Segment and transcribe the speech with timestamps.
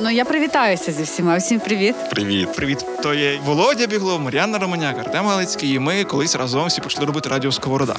[0.00, 1.36] Ну я привітаюся зі всіма.
[1.36, 1.94] Всім привіт.
[2.10, 2.52] Привіт.
[2.52, 5.74] Привіт, то є Володя Біглов, Мар'яна Романяк, Артем Галицький.
[5.74, 7.96] І ми колись разом всі почали робити радіо Сковорода.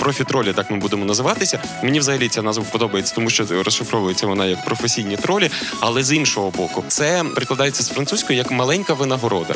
[0.00, 1.58] Профі-тролі, так ми будемо називатися.
[1.82, 5.50] Мені взагалі ця назва подобається, тому що розшифровується вона як професійні тролі.
[5.80, 9.54] Але з іншого боку, це прикладається з французької як маленька винагорода.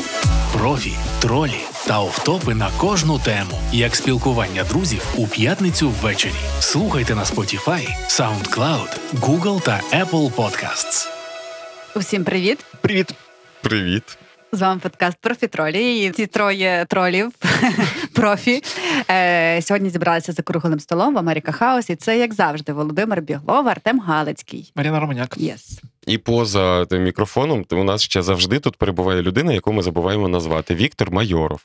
[0.52, 6.32] Профі, тролі та офтопи на кожну тему, як спілкування друзів у п'ятницю ввечері.
[6.60, 11.19] Слухайте на Spotify, SoundCloud, Google та Apple Podcasts.
[11.94, 12.64] Усім привіт.
[12.80, 13.14] Привіт.
[13.60, 14.18] Привіт.
[14.52, 16.04] З вами подкаст Профітролі.
[16.04, 17.32] І ці троє тролів
[18.14, 18.62] профі
[19.10, 21.90] е, сьогодні зібралися за круглим столом в America House.
[21.90, 24.72] І це, як завжди, Володимир Біглов, Артем Галицький.
[24.76, 25.36] Мар'яна Романяк.
[25.36, 25.80] Yes.
[26.06, 30.74] І поза тим мікрофоном у нас ще завжди тут перебуває людина, яку ми забуваємо назвати
[30.74, 31.62] Віктор Майоров.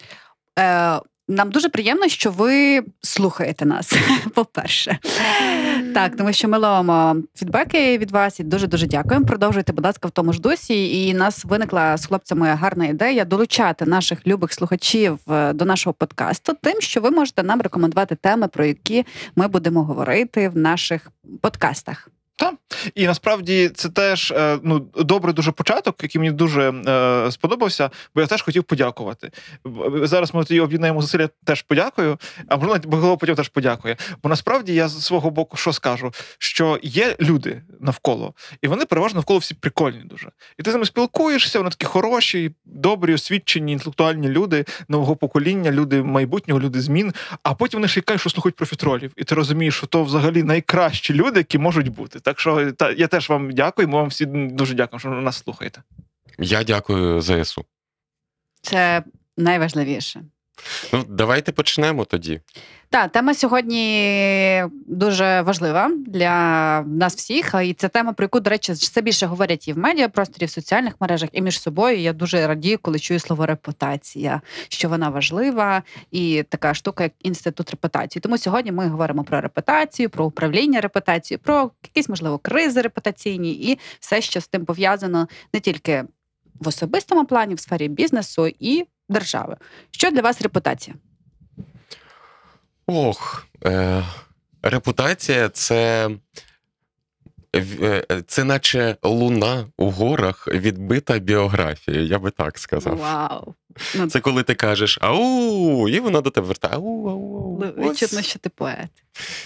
[0.60, 3.94] Е, нам дуже приємно, що ви слухаєте нас.
[4.36, 5.00] По-перше,
[5.94, 9.26] так, тому що ми ловимо фідбеки від вас і дуже дуже дякуємо.
[9.26, 11.08] Продовжуйте, будь ласка, в тому ж дусі.
[11.08, 16.54] І нас виникла з хлопцями гарна ідея долучати наших любих слухачів е, до нашого подкасту,
[16.62, 22.10] тим, що ви можете нам рекомендувати теми, про які ми будемо говорити в наших подкастах.
[22.96, 28.22] І насправді це теж е, ну добрий дуже початок, який мені дуже е, сподобався, бо
[28.22, 29.32] я теж хотів подякувати.
[30.04, 32.18] Зараз ми тоді об'єднаємо зусилля, теж подякую.
[32.48, 33.98] А можливо, Боголов потім теж подякує.
[34.24, 39.18] Бо насправді я з свого боку що скажу, що є люди навколо, і вони переважно
[39.18, 40.30] навколо всі прикольні дуже.
[40.58, 46.04] І ти з ними спілкуєшся, вони такі хороші, добрі, освічені, інтелектуальні люди нового покоління, люди
[46.04, 47.14] майбутнього, люди змін.
[47.44, 49.12] А потім вони ще й кажуть, що слухають профітролів.
[49.16, 52.20] І ти розумієш, що то взагалі найкращі люди, які можуть бути.
[52.26, 53.88] Так що та я теж вам дякую.
[53.88, 55.84] Ми вам всі дуже дякуємо, що нас слухаєте.
[56.40, 57.66] Я дякую ЗСУ.
[58.62, 59.04] Це
[59.38, 60.24] найважливіше.
[60.94, 62.42] Ну, давайте почнемо тоді.
[62.90, 67.56] Так, тема сьогодні дуже важлива для нас всіх.
[67.64, 70.50] І це тема, про яку, до речі, все більше говорять і в медіапросторі, і в
[70.50, 72.00] соціальних мережах, і між собою.
[72.00, 77.72] Я дуже радію, коли чую слово репутація, що вона важлива, і така штука, як інститут
[77.72, 78.22] репутації.
[78.22, 83.80] Тому сьогодні ми говоримо про репутацію, про управління репутацією, про якісь можливо кризи репутаційні і
[84.00, 86.04] все, що з тим пов'язано не тільки
[86.60, 89.56] в особистому плані, в сфері бізнесу і держави.
[89.92, 90.96] Що для вас репутація?
[92.88, 94.04] Ох, е,
[94.64, 96.10] репутація це.
[97.56, 102.98] е, Це наче луна у горах відбита біографія, я би так сказав.
[102.98, 103.56] Вау!
[103.96, 106.74] Ну, Це коли ти кажеш ау, і вона до тебе вертає.
[106.76, 107.74] Ау, ау, ау.
[107.78, 108.90] Ну, Відчутно, що ти поет.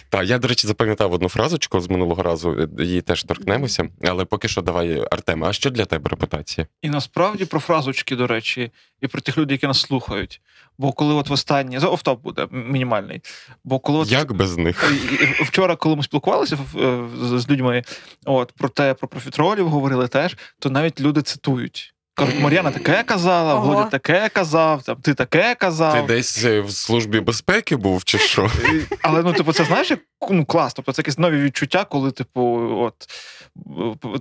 [0.09, 3.89] Так, я, до речі, запам'ятав одну фразочку з минулого разу, е, її теж торкнемося.
[4.03, 6.67] Але поки що давай, Артеме, а що для тебе репутація?
[6.81, 8.71] І насправді про фразочки, до речі,
[9.01, 10.41] і про тих людей, які нас слухають.
[10.77, 13.21] Бо коли от востаннє за офтоп буде мінімальний.
[13.63, 14.93] Бо коли от Як без них?
[15.39, 17.83] І Вчора, коли ми спілкувалися е, з людьми,
[18.25, 21.93] от про те, про профітролів говорили теж, то навіть люди цитують.
[22.19, 23.67] Кажуть, Мар'яна таке казала, Ого.
[23.67, 25.93] Володя таке казав, там ти таке казав.
[25.93, 28.51] Ти десь е, в службі безпеки був чи що?
[29.01, 29.99] Але ну, типу, це знаєш, як
[30.29, 30.73] ну, клас.
[30.73, 32.41] Тобто це якісь нові відчуття, коли, типу,
[32.81, 32.95] от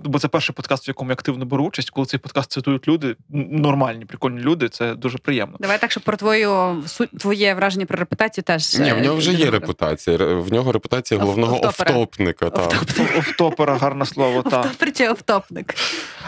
[0.03, 3.15] бо це перший подкаст, в якому я активно беру участь, коли цей подкаст цитують люди,
[3.29, 5.57] нормальні, прикольні люди, це дуже приємно.
[5.59, 6.83] Давай так, щоб про твою
[7.19, 8.79] твоє враження про репутацію теж.
[8.79, 10.17] Ні, е, в нього вже є репутація.
[10.17, 11.91] Ре- В нього репутація головного офтопера.
[11.91, 12.49] офтопника.
[12.49, 12.83] Так.
[13.17, 14.65] Офтопера, гарне слово, так.
[14.65, 15.75] Офтопер чи офтопник?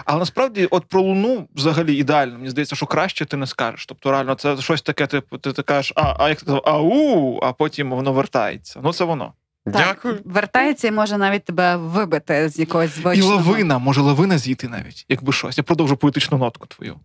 [0.05, 2.37] Але насправді, от про луну взагалі ідеально.
[2.37, 3.85] Мені здається, що краще ти не скажеш.
[3.85, 7.39] Тобто, реально, це щось таке, типу, ти, ти кажеш, а, а як ти казав, ау,
[7.43, 8.79] а потім воно вертається.
[8.83, 9.33] Ну, це воно.
[9.65, 10.13] Дякую.
[10.15, 15.05] Так, вертається і може навіть тебе вибити з якогось І лавина, може лавина зійти навіть,
[15.09, 15.57] якби щось.
[15.57, 16.95] Я продовжу поетичну нотку твою.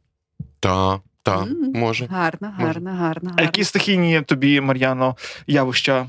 [0.60, 2.06] Так, так, М, може.
[2.06, 2.66] Гарно, Може.
[2.66, 3.32] гарно, гарно.
[3.36, 6.06] А які стихійні тобі, Мар'яно, явища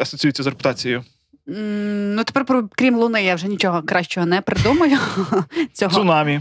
[0.00, 1.04] асоціюються з репутацією?
[1.48, 4.98] Ну, тепер про крім луни, я вже нічого кращого не придумаю.
[5.72, 6.40] Цього Цунамі.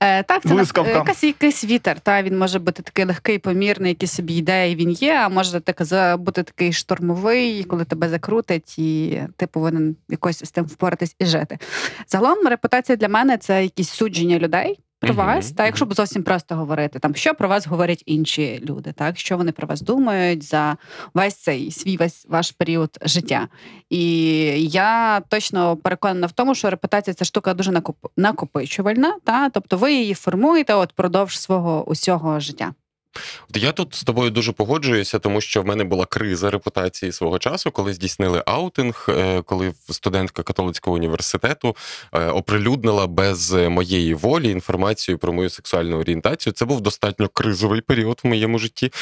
[0.00, 0.90] Е, так, це Блискавка.
[0.90, 2.00] на- якась, якийсь вітер.
[2.00, 5.14] Та він може бути такий легкий, помірний, який собі йде, і він є.
[5.14, 10.64] А може так бути такий штормовий, коли тебе закрутить, і ти повинен якось з тим
[10.64, 11.58] впоратись і жити.
[12.08, 14.78] Загалом, репутація для мене це якісь судження людей.
[15.06, 18.60] Про Мгм, вас, та якщо б зовсім просто говорити, там що про вас говорять інші
[18.68, 20.76] люди, так що вони про вас думають за
[21.14, 23.48] весь цей свій весь ваш період життя.
[23.90, 24.04] І
[24.70, 29.94] я точно переконана в тому, що репутація це штука дуже накоп- накопичувальна, та тобто ви
[29.94, 32.72] її формуєте от продовж свого усього життя.
[33.54, 37.70] Я тут з тобою дуже погоджуюся, тому що в мене була криза репутації свого часу,
[37.70, 41.76] коли здійснили аутинг, е, коли студентка католицького університету
[42.12, 46.52] е, оприлюднила без моєї волі інформацію про мою сексуальну орієнтацію.
[46.52, 48.92] Це був достатньо кризовий період в моєму житті.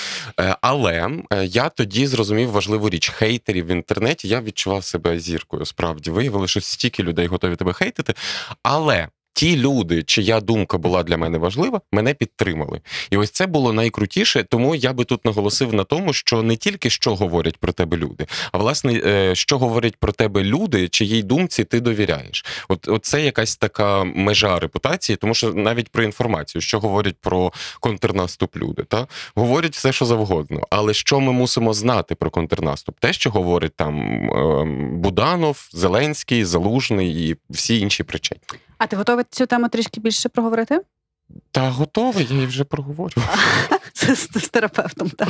[0.40, 1.10] Е, Але
[1.44, 4.28] я тоді зрозумів важливу річ хейтерів в інтернеті.
[4.28, 5.64] Я відчував себе зіркою.
[5.64, 8.14] Справді виявили, що стільки людей готові тебе хейтити.
[8.62, 12.80] Але ті люди, чия думка була для мене важлива, мене підтримали.
[13.10, 14.42] І ось це було найкрутіше.
[14.42, 18.26] Тому я би тут наголосив на тому, що не тільки що говорять про тебе люди,
[18.52, 22.44] а власне, е, що говорять про тебе люди, чиїй думці ти довіряєш.
[22.68, 27.52] От, от це якась така межа репутації, тому що навіть про інформацію, що говорять про
[27.80, 30.66] контрнаступ люди, та говорять все, що завгодно.
[30.70, 32.96] Але що ми мусимо знати про контрнаступ?
[33.00, 33.96] Те, що говорить там
[34.30, 38.58] ем, Буданов, Зеленський, Залужний і всі інші причетні.
[38.84, 40.80] А ти готовий цю тему трішки більше проговорити?
[41.50, 43.22] Та готовий, я її вже проговорю.
[43.94, 45.28] З, з, з терапевтом, так.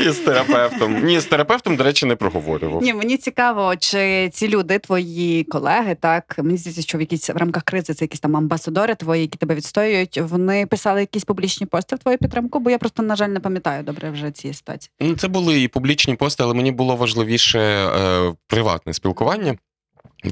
[0.00, 1.04] І з терапевтом.
[1.04, 2.82] Ні, з терапевтом, до речі, не проговорював.
[2.82, 7.36] Ні, мені цікаво, чи ці люди, твої колеги, так мені здається, що в якісь в
[7.36, 10.18] рамках кризи це якісь там амбасадори твої, які тебе відстоюють.
[10.18, 13.82] Вони писали якісь публічні пости в твою підтримку, бо я просто, на жаль, не пам'ятаю
[13.82, 14.90] добре вже цієї ситуації.
[15.00, 19.56] Ну, Це були і публічні пости, але мені було важливіше е, приватне спілкування.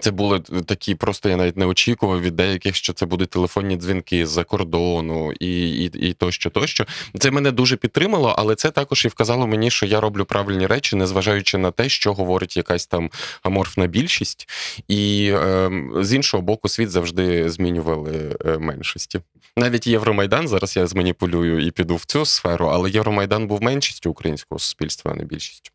[0.01, 4.27] Це були такі, просто я навіть не очікував від деяких, що це будуть телефонні дзвінки
[4.27, 6.87] з-за кордону і, і, і тощо, тощо.
[7.19, 10.97] Це мене дуже підтримало, але це також і вказало мені, що я роблю правильні речі,
[10.97, 13.11] незважаючи на те, що говорить якась там
[13.43, 14.49] аморфна більшість.
[14.89, 15.71] І е,
[16.01, 19.21] з іншого боку, світ завжди змінювали е, меншості.
[19.57, 24.59] Навіть Євромайдан зараз я зманіпулюю і піду в цю сферу, але Євромайдан був меншістю українського
[24.59, 25.71] суспільства, а не більшістю.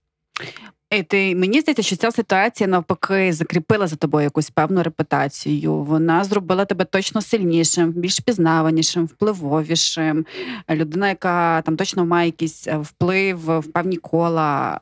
[0.91, 5.73] І ти мені здається, що ця ситуація навпаки закріпила за тобою якусь певну репутацію.
[5.73, 10.25] Вона зробила тебе точно сильнішим, більш пізнаванішим, впливовішим.
[10.69, 14.79] Людина, яка там точно має якийсь е, вплив в певні кола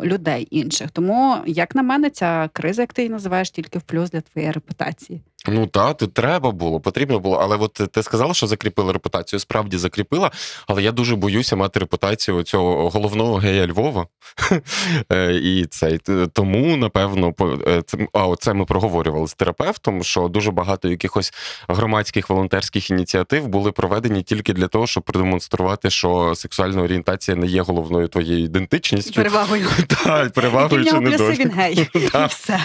[0.00, 0.90] е, людей інших.
[0.90, 4.52] Тому, як на мене, ця криза, як ти її називаєш, тільки в плюс для твоєї
[4.52, 5.20] репутації.
[5.46, 7.36] Ну так, тут треба було, потрібно було.
[7.36, 10.30] Але от ти сказала, що закріпила репутацію, справді закріпила.
[10.66, 14.06] Але я дуже боюся мати репутацію цього головного гея Львова.
[15.18, 15.98] Е, І цей
[16.32, 21.32] тому, напевно, по- е, це а оце ми проговорювали з терапевтом, що дуже багато якихось
[21.68, 27.62] громадських волонтерських ініціатив були проведені тільки для того, щоб продемонструвати, що сексуальна орієнтація не є
[27.62, 29.12] головною твоєю ідентичністю.
[29.14, 29.68] Перевагою.
[30.04, 31.88] Так, перевагою чи не плюси він гей.
[31.94, 32.30] І Так.
[32.30, 32.64] все.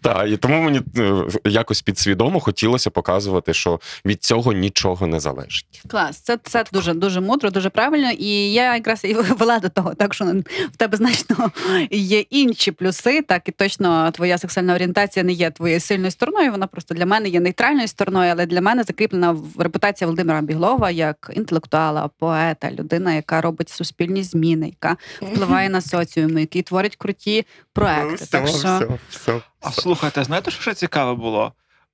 [0.00, 5.82] Так, і тому мені е, якось підсвідомо хотілося показувати, що від цього нічого не залежить.
[5.88, 8.10] Клас, це, це дуже дуже мудро, дуже правильно.
[8.10, 10.24] І я якраз і вела до того, так що
[10.72, 11.50] в тебе значно
[11.90, 13.22] є інші плюси.
[13.22, 16.50] Так і точно твоя сексуальна орієнтація не є твоєю сильною стороною.
[16.50, 20.90] Вона просто для мене є нейтральною стороною, але для мене закріплена в репутація Володимира Біглова
[20.90, 27.46] як інтелектуала, поета, людина, яка робить суспільні зміни, яка впливає на соціум, який творить круті
[27.72, 28.26] проекти.
[28.26, 29.40] Так що все, все.
[29.60, 31.52] А слухайте, знаєте, що ще цікаве було?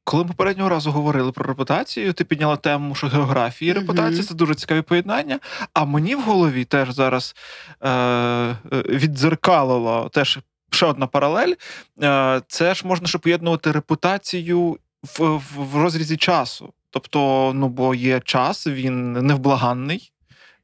[0.08, 4.34] Коли ми попереднього разу говорили про репутацію, ти підняла тему, що географії і репутація це
[4.34, 5.40] дуже цікаві поєднання.
[5.72, 7.34] А мені в голові теж зараз
[7.80, 10.38] е, е, віддзеркалило теж
[10.70, 11.54] ще одна паралель.
[12.02, 16.72] Е, це ж можна ще поєднувати репутацію в, в, в розрізі часу.
[16.90, 20.12] Тобто, ну бо є час, він невблаганний,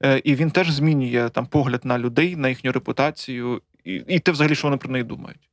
[0.05, 4.33] е, і він теж змінює там погляд на людей, на їхню репутацію, і, і те,
[4.33, 5.51] взагалі, що вони про неї думають.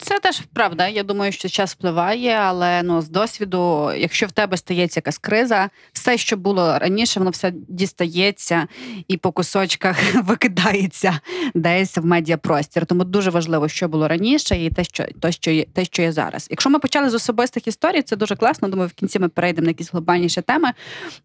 [0.00, 0.88] Це теж правда.
[0.88, 5.70] Я думаю, що час впливає, але ну з досвіду, якщо в тебе стається якась криза,
[5.92, 8.66] все, що було раніше, воно все дістається
[9.08, 11.20] і по кусочках викидається
[11.54, 12.86] десь в медіапростір.
[12.86, 16.12] Тому дуже важливо, що було раніше, і те, що те, що є, те, що є
[16.12, 16.46] зараз.
[16.50, 18.68] Якщо ми почали з особистих історій, це дуже класно.
[18.68, 20.68] Думаю, в кінці ми перейдемо на якісь глобальніші теми.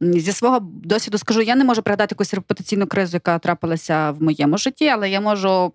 [0.01, 4.57] Зі свого досвіду скажу, я не можу пригадати якусь репутаційну кризу, яка трапилася в моєму
[4.57, 5.71] житті, але я можу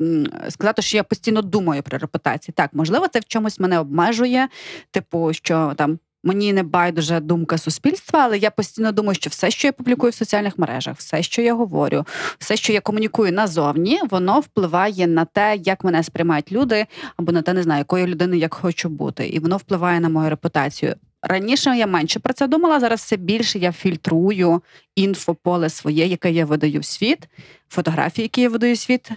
[0.49, 2.55] сказати, що я постійно думаю про репутацію.
[2.57, 4.49] Так, можливо, це в чомусь мене обмежує,
[4.91, 5.99] типу, що там.
[6.25, 10.15] Мені не байдуже думка суспільства, але я постійно думаю, що все, що я публікую в
[10.15, 12.05] соціальних мережах, все, що я говорю,
[12.39, 17.43] все, що я комунікую назовні, воно впливає на те, як мене сприймають люди, або на
[17.43, 20.95] те, не знаю, якою людиною як хочу бути, і воно впливає на мою репутацію.
[21.23, 22.81] Раніше я менше про це думала.
[22.81, 24.63] Зараз все більше я фільтрую
[24.97, 27.29] інфополе своє, яке я видаю в світ,
[27.69, 29.11] фотографії, які я видаю в світ.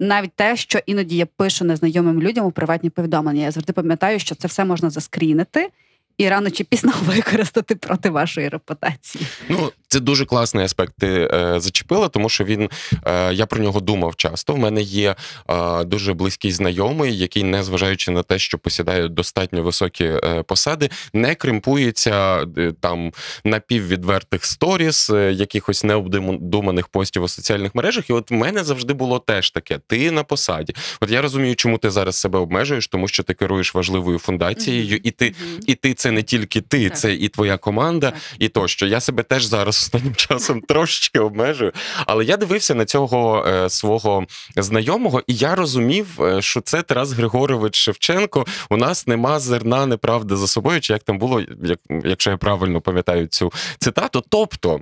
[0.00, 3.42] Навіть те, що іноді я пишу незнайомим людям у приватні повідомлення.
[3.42, 5.70] Я завжди пам'ятаю, що це все можна заскрінити
[6.18, 9.26] і рано чи пізно використати проти вашої репутації.
[9.48, 10.94] Ну, це дуже класний аспект.
[10.98, 12.70] Ти е, зачепила, тому що він
[13.06, 14.54] е, я про нього думав часто.
[14.54, 15.14] В мене є
[15.48, 21.34] е, дуже близький знайомий, який, незважаючи на те, що посідає достатньо високі е, посади, не
[21.34, 23.12] кримпується е, там
[23.44, 28.10] напіввідвертих сторіс, е, якихось необдуманих постів у соціальних мережах.
[28.10, 30.74] І от в мене завжди було теж таке: ти на посаді.
[31.00, 35.10] От я розумію, чому ти зараз себе обмежуєш, тому що ти керуєш важливою фундацією, і
[35.10, 35.34] ти,
[35.66, 36.98] і ти це не тільки ти, Так.
[36.98, 38.10] це і твоя команда.
[38.10, 38.20] Так.
[38.38, 41.72] І тощо я себе теж зараз останнім часом трошечки обмежую.
[42.06, 47.12] Але я дивився на цього е, свого знайомого, і я розумів, е, що це Тарас
[47.12, 48.46] Григорович Шевченко.
[48.70, 52.80] У нас нема зерна неправди за собою, чи як там було, як, якщо я правильно
[52.80, 54.24] пам'ятаю цю цитату.
[54.28, 54.80] Тобто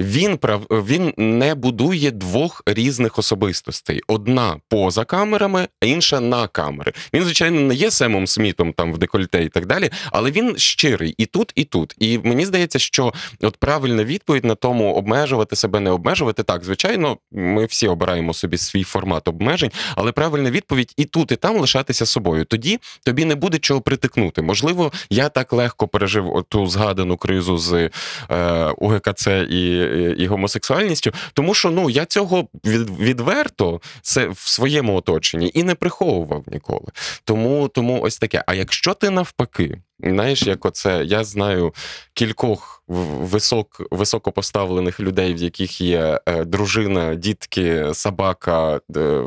[0.00, 6.92] він прав він не будує двох різних особистостей: одна поза камерами, а інша на камери.
[7.14, 11.14] Він, звичайно, не є Семом Смітом там в декольте і так далі, але він щирий
[11.18, 11.94] і тут, і тут.
[11.98, 16.42] І мені здається, що от правильна відповідь на тому обмежувати себе, не обмежувати.
[16.42, 21.36] Так, звичайно, ми всі обираємо собі свій формат обмежень, але правильна відповідь і тут, і
[21.36, 22.44] там лишатися собою.
[22.44, 24.42] Тоді тобі не буде чого притикнути.
[24.42, 27.90] Можливо, я так легко пережив ту згадану кризу з
[28.30, 29.76] е, УГКЦ і,
[30.18, 35.74] і гомосексуальністю, тому що ну я цього від, відверто це в своєму оточенні і не
[35.74, 36.86] приховував ніколи.
[37.24, 38.44] Тому, тому ось таке.
[38.46, 41.74] А якщо ти навпаки, знаєш, як оце я знаю
[42.14, 49.22] кількох висок, високопоставлених людей, в яких є е, дружина, дітки, собака, е,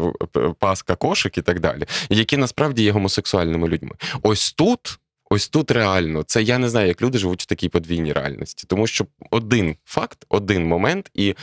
[0.60, 3.92] паска, кошик і так далі, які насправді є гомосексуальними людьми.
[4.22, 5.00] Ось тут.
[5.30, 8.88] Ось тут реально це я не знаю, як люди живуть в такій подвійній реальності, тому
[8.88, 11.36] що один факт, один момент, і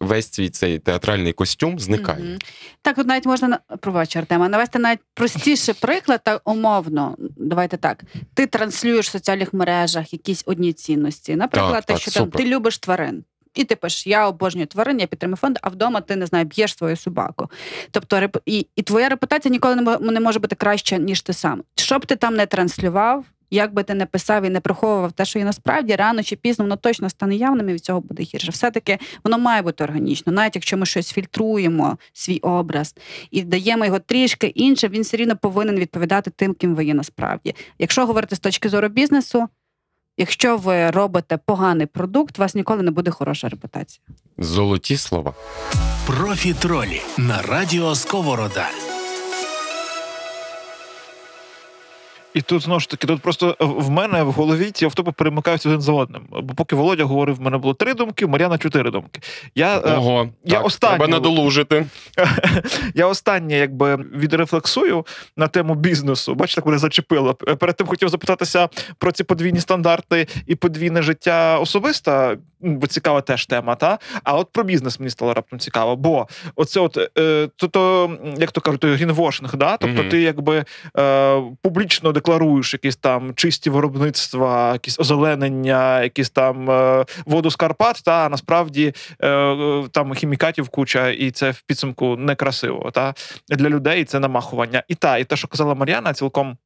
[0.00, 2.24] весь свій цей театральний костюм зникає.
[2.24, 2.38] Мгм.
[2.82, 7.16] Так, тут навіть можна на- пробач, Артема, навести навіть простіший приклад, так умовно.
[7.36, 8.02] Давайте так.
[8.34, 11.36] Ти транслюєш в соціальних мережах якісь одні цінності.
[11.36, 13.24] Наприклад, Так, те, так, що там ти любиш тварин.
[13.54, 16.76] І ти пишеш, я обожнюю тварин, я підтримую фонд, а вдома ти не знаю, б'єш
[16.76, 17.50] свою собаку.
[17.90, 21.62] Тобто, і, і твоя репутація ніколи не мо- не може бути краща, ніж ти сам.
[21.76, 25.24] Що б ти там не транслював, як би ти не писав і не приховував те,
[25.24, 28.50] що є насправді, рано чи пізно воно точно стане явним і від цього буде гірше.
[28.50, 32.94] Все-таки воно має бути органічно, навіть якщо ми щось фільтруємо, свій образ
[33.30, 37.54] і даємо його трішки інше, він все рівно повинен відповідати тим, ким ви є насправді.
[37.78, 39.48] Якщо говорити з точки зору бізнесу,
[40.16, 44.04] якщо ви робите поганий продукт, у вас ніколи не буде хороша репутація.
[44.38, 45.34] Золоті слова.
[46.06, 48.68] Профітролі на радіо Сковорода.
[52.34, 55.80] І тут знову ж таки, тут просто в мене в голові ці автопи перемикаються один
[55.80, 56.22] за одним.
[56.42, 59.20] Бо поки Володя говорив, в мене було три думки, Мар'яна чотири думки.
[59.54, 61.86] Я, е, Ого, я так, останню- треба надолужити.
[62.94, 65.06] я останнє якби відрефлексую
[65.36, 66.34] на тему бізнесу.
[66.34, 67.34] Бачите, мене зачепило.
[67.34, 68.68] Перед тим хотів запитатися
[68.98, 73.74] про ці подвійні стандарти і подвійне життя особисте, бо цікава теж тема.
[73.74, 73.98] Та?
[74.24, 75.96] А от про бізнес мені стало раптом цікаво.
[75.96, 79.76] Бо оце, от, е, то, то, як то кажуть, той грінвошинг, да?
[79.76, 80.10] тобто Мгм.
[80.10, 80.64] ти якби
[80.98, 88.02] е, публічно декларуєш якісь там чисті виробництва, якісь озеленення, якісь там е, воду з Карпат,
[88.04, 92.90] та насправді е, е, там хімікатів куча, і це в підсумку некрасиво.
[92.90, 93.14] Та
[93.48, 94.82] для людей це намахування.
[94.88, 96.56] І та, і те, що казала Мар'яна, цілком.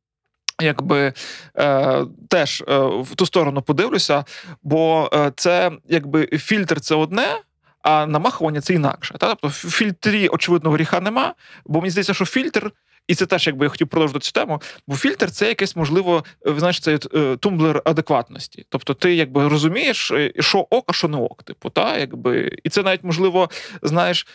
[0.61, 1.13] Якби
[1.59, 4.25] е, теж е, в ту сторону подивлюся,
[4.63, 7.27] бо це якби фільтр це одне,
[7.83, 9.15] а намахування це інакше.
[9.19, 9.29] Та?
[9.29, 11.35] Тобто в фільтрі, очевидно, гріха нема,
[11.67, 12.73] бо мені здається, що фільтр,
[13.13, 16.55] і це теж якби я хотів продовжити цю тему, бо фільтр це якесь, можливо, е,
[16.59, 18.67] знаєш, це е, тумблер адекватності.
[18.69, 21.43] Тобто ти якби розумієш, е, що ок, а що не ок.
[21.43, 21.99] Типу, та?
[21.99, 23.51] якби, і це навіть можливо,
[23.83, 24.27] знаєш,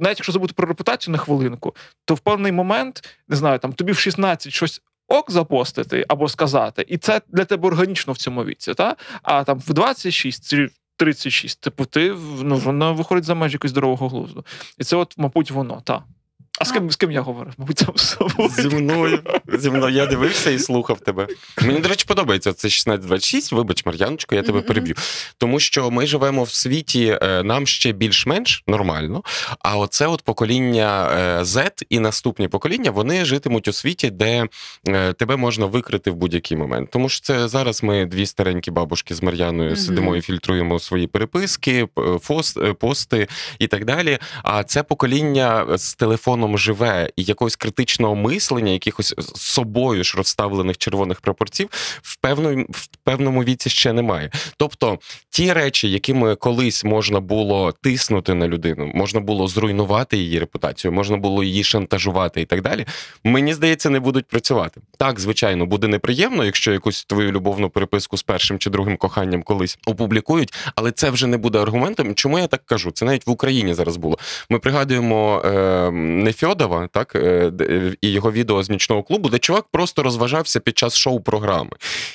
[0.00, 3.92] навіть якщо забути про репутацію на хвилинку, то в певний момент, не знаю, там тобі
[3.92, 4.82] в 16 щось.
[5.12, 8.96] Ок запостити або сказати, і це для тебе органічно в цьому віці, та?
[9.22, 14.08] А там в 26 чи 36, типу, ти ну, воно виходить за межі якогось здорового
[14.08, 14.44] глузду.
[14.78, 16.04] І це, от, мабуть, воно, та.
[16.60, 17.52] А з ким, з ким я говорив?
[17.58, 18.48] Мабуть, сам з собою.
[18.48, 19.18] Зі мною.
[19.58, 21.26] Зі мною я дивився і слухав тебе.
[21.62, 23.52] Мені, до речі, подобається це 1626.
[23.52, 24.94] Вибач, Мар'яночко, я тебе переб'ю.
[25.38, 29.22] Тому що ми живемо в світі, е, нам ще більш-менш нормально.
[29.58, 34.46] А оце от покоління е, Z і наступні покоління вони житимуть у світі, де
[34.88, 36.90] е, тебе можна викрити в будь-який момент.
[36.90, 41.88] Тому що це зараз ми дві старенькі бабушки з Мар'яною сидимо і фільтруємо свої переписки,
[42.58, 44.18] е, пости і так далі.
[44.42, 50.78] А це покоління з телефоном живе і якогось критичного мислення, якихось з собою ж розставлених
[50.78, 51.68] червоних прапорців
[52.02, 54.30] в певному, в певному віці ще немає.
[54.56, 54.98] Тобто
[55.30, 61.16] ті речі, якими колись можна було тиснути на людину, можна було зруйнувати її репутацію, можна
[61.16, 62.86] було її шантажувати і так далі.
[63.24, 64.80] Мені здається, не будуть працювати.
[64.98, 69.78] Так, звичайно, буде неприємно, якщо якусь твою любовну переписку з першим чи другим коханням колись
[69.86, 72.14] опублікують, але це вже не буде аргументом.
[72.14, 72.90] Чому я так кажу?
[72.90, 74.18] Це навіть в Україні зараз було.
[74.50, 75.90] Ми пригадуємо е,
[76.42, 77.52] Нефьодова, так е,
[78.00, 81.70] і його відео з нічного клубу, де чувак просто розважався під час шоу-програми.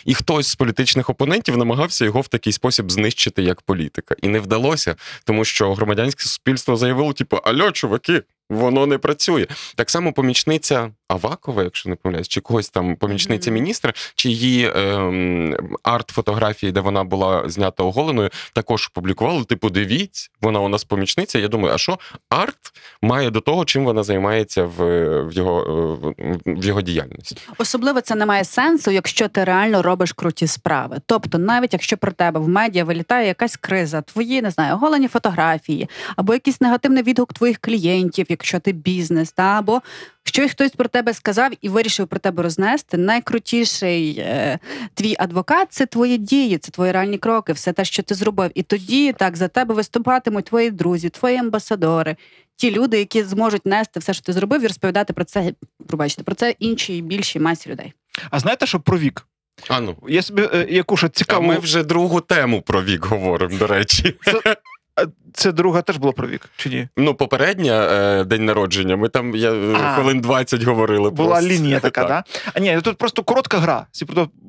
[0.05, 4.15] І хтось з політичних опонентів намагався його в такий спосіб знищити як політика.
[4.21, 9.47] І не вдалося, тому що громадянське суспільство заявило: типу, альо, чуваки, воно не працює.
[9.75, 15.55] Так само помічниця Авакова, якщо не помиляюсь, чи когось там помічниця міністра, чи її ем,
[15.83, 19.43] арт-фотографії, де вона була знята оголеною, також опублікували.
[19.43, 21.39] Типу, дивіться, вона у нас помічниця.
[21.39, 24.79] Я думаю, а що арт має до того, чим вона займається в,
[25.21, 25.61] в, його,
[26.19, 27.37] е, в його діяльності?
[27.57, 30.97] Особливо це не має сенсу, якщо ти реально робиш круті справи.
[31.05, 35.89] Тобто, навіть якщо про тебе в медіа вилітає якась криза, твої не знаю, оголені фотографії,
[36.15, 39.81] або якийсь негативний відгук твоїх клієнтів, якщо ти бізнес, та або
[40.23, 42.97] що хтось про тебе сказав і вирішив про тебе рознести.
[42.97, 44.59] Найкрутіший е,
[44.93, 48.51] твій адвокат це твої дії, це твої реальні кроки, все те, що ти зробив.
[48.55, 52.15] І тоді так за тебе виступатимуть твої друзі, твої амбасадори,
[52.55, 55.53] ті люди, які зможуть нести все, що ти зробив, і розповідати про це,
[55.87, 57.93] пробачте, про це іншій більшій масі людей.
[58.29, 59.27] А знаєте, що про вік?
[59.67, 59.95] А ну.
[60.07, 64.15] Я собі е, яку ще А ми вже другу тему про вік говоримо, до речі.
[64.25, 64.57] Це,
[65.33, 66.87] це друга теж була про вік, чи ні?
[66.97, 68.95] Ну, попередня е, день народження.
[68.97, 69.95] Ми там я, е, А.
[69.95, 71.09] хвилин 20 говорили.
[71.09, 71.49] Була просто.
[71.49, 72.09] лінія така, Так.
[72.09, 72.51] да?
[72.53, 73.87] А ні, тут просто коротка гра.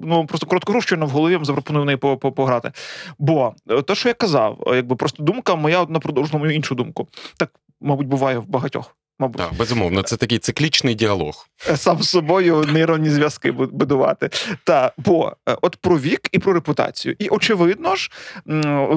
[0.03, 2.73] Ну, просто коротку гру, щойно в голові я вам запропоную в неї по- по- пограти.
[3.19, 7.09] Бо е, те, що я казав, якби просто думка моя одна продовжила мою іншу думку.
[7.37, 7.50] Так,
[7.81, 8.97] мабуть, буває в багатьох.
[9.18, 11.49] Мабуть, Так, безумовно, це такий циклічний діалог.
[11.70, 14.30] Е, сам з собою нейронні зв'язки бу- будувати.
[14.64, 17.16] Та бо е, от про вік і про репутацію.
[17.18, 18.11] І очевидно ж,
[18.49, 18.88] е,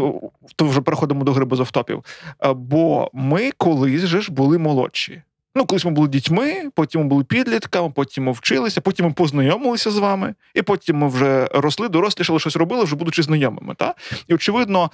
[0.56, 2.04] то вже переходимо до гри без автопів.
[2.46, 5.22] е, Бо ми колись же ж були молодші.
[5.56, 9.92] Ну, колись ми були дітьми, потім ми були підлітками, потім ми вчилися, потім ми познайомилися
[9.92, 13.76] з вами, і потім ми вже росли, дорослішали, щось робили, вже будучи знайомими.
[13.76, 13.96] Та?
[14.28, 14.92] І очевидно,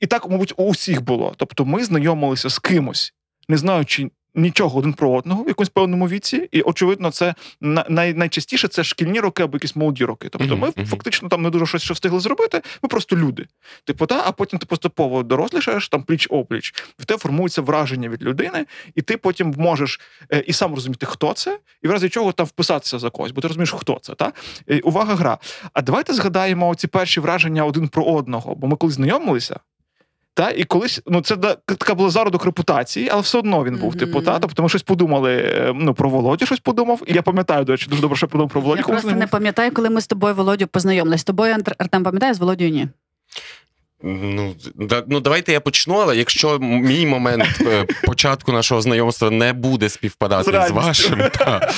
[0.00, 1.34] і так, мабуть, у усіх було.
[1.36, 3.14] Тобто ми знайомилися з кимось,
[3.48, 8.68] не знаючи нічого один про одного в якомусь певному віці, і очевидно, це най, найчастіше
[8.68, 10.28] це шкільні роки або якісь молоді роки.
[10.28, 12.62] Тобто, ми фактично там не дуже щось що встигли зробити.
[12.82, 13.46] Ми просто люди.
[13.84, 16.74] Типу, та, а потім ти поступово дорослішаєш там пліч опліч.
[16.98, 20.00] В тебе формується враження від людини, і ти потім можеш
[20.32, 23.40] е, і сам розуміти, хто це, і в разі чого там вписатися за когось, бо
[23.40, 24.14] ти розумієш, хто це.
[24.14, 24.32] Та?
[24.70, 25.38] Е, Увага, гра.
[25.72, 29.60] А давайте згадаємо ці перші враження один про одного, бо ми коли знайомилися.
[30.34, 33.88] Та, і колись, ну це да- така була зародок репутації, але все одно він був.
[33.90, 33.98] Мгм.
[33.98, 35.32] Типу, та, тобто ми щось подумали.
[35.36, 37.02] е, Ну, про Володю щось подумав.
[37.06, 38.78] І я пам'ятаю, до речі, дуже добре, що я подумав про Володю.
[38.78, 39.30] Я просто не знайомився.
[39.32, 41.20] пам'ятаю, коли ми з тобою Володю познайомились.
[41.20, 42.88] З тобою Артем пам'ятає, з Володю ні.
[44.02, 49.52] Ну, да, ну давайте я почну, але якщо мій момент е, початку нашого знайомства не
[49.52, 51.72] буде співпадати З з, вашим, та,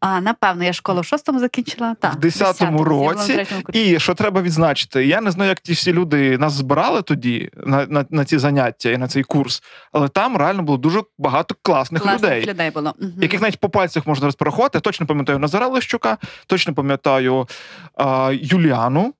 [0.00, 1.94] А, напевно, я школу в шостому закінчила.
[2.00, 3.46] Так, В 10-му році.
[3.72, 7.86] І що треба відзначити, я не знаю, як ті всі люди нас збирали тоді на,
[7.86, 12.02] на, на ці заняття і на цей курс, але там реально було дуже багато класних
[12.02, 12.46] Класних людей.
[12.46, 12.94] людей було.
[13.00, 13.10] Угу.
[13.20, 14.76] Яких навіть по пальцях можна розпорахувати.
[14.78, 17.48] Я точно пам'ятаю Назара Лещука, точно пам'ятаю
[17.94, 19.14] а, Юліану,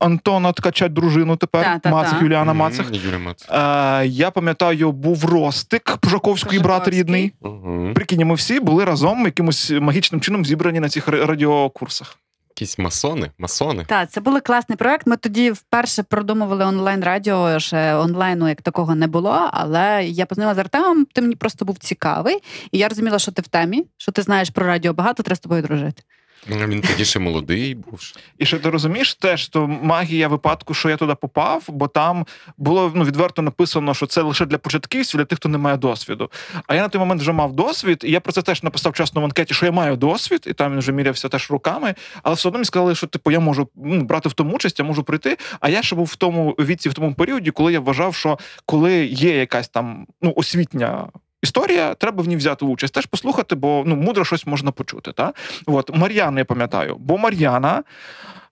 [0.00, 1.90] Антона Ткача, дружину тепер, Та-та-та.
[1.90, 2.86] Мацик, Юліана Мгм, Мацик.
[2.92, 3.48] Юлія Мацик.
[3.50, 7.32] А, я пам'ятаю, був Ростик, Пужаковський брат рідний.
[7.40, 7.94] Мгм.
[7.94, 12.16] Прикинь, ми всі були разом якимось магічним чином зібрані на цих радіокурсах.
[12.48, 13.84] Якісь масони, масони.
[13.88, 15.06] Так, це був класний проект.
[15.06, 17.58] Ми тоді вперше продумували онлайн радіо.
[17.58, 19.48] Ще онлайну як такого не було.
[19.52, 21.06] Але я познайомилася з Артемом.
[21.14, 22.38] Ти мені просто був цікавий,
[22.72, 25.40] і я розуміла, що ти в темі, що ти знаєш про радіо багато, треба з
[25.40, 26.02] тобою дружити.
[26.48, 28.00] Він тоді ще молодий був.
[28.38, 32.26] І ще ти розумієш теж, то магія випадку, що я туди попав, бо там
[32.58, 36.30] було ну, відверто написано, що це лише для початківців, для тих, хто не має досвіду.
[36.66, 39.20] А я на той момент вже мав досвід, і я про це теж написав чесно
[39.20, 41.94] в анкеті, що я маю досвід, і там він вже мірявся теж руками.
[42.22, 44.84] Але все одно мені сказали, що типу я можу ну, брати в тому участь, я
[44.84, 45.36] можу прийти.
[45.60, 49.04] А я ще був в тому віці, в тому періоді, коли я вважав, що коли
[49.04, 51.08] є якась там ну, освітня.
[51.42, 55.12] Історія, треба в ній взяти участь, теж послухати, бо ну мудро щось можна почути.
[55.12, 55.32] Та?
[55.66, 57.82] От Мар'яну я пам'ятаю, бо Мар'яна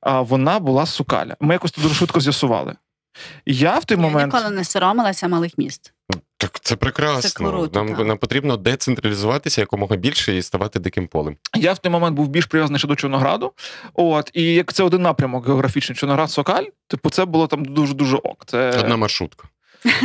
[0.01, 1.37] а, вона була Сукаля.
[1.41, 2.75] Ми якось це дуже швидко з'ясували.
[3.47, 5.93] Я в той Я момент ніколи не соромилася малих міст.
[6.37, 7.21] Так це прекрасно.
[7.23, 8.07] Це круто, нам, так.
[8.07, 11.37] нам потрібно децентралізуватися якомога більше і ставати диким полем.
[11.55, 13.53] я в той момент був більш прив'язаний ще до Чорнограду.
[13.95, 18.17] От і як це один напрямок географічний Чорноград Сокаль, типу, це було там дуже дуже
[18.17, 18.43] ок.
[18.47, 19.49] Це Одна маршрутка.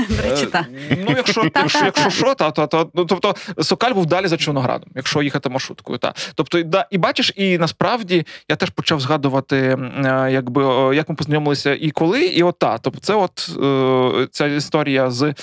[0.09, 0.65] До речі, Е, так.
[1.07, 5.21] Ну, якщо, якщо, що, та, та, та, ну, тобто Сокаль був далі за Чорноградом, якщо
[5.21, 5.97] їхати маршруткою.
[5.97, 6.13] Та.
[6.35, 10.63] Тобто, і да, і бачиш, і насправді я теж почав згадувати, е, якби,
[10.95, 12.77] як ми познайомилися і коли, і от та.
[12.77, 15.33] Тобто, це от е, ця історія з.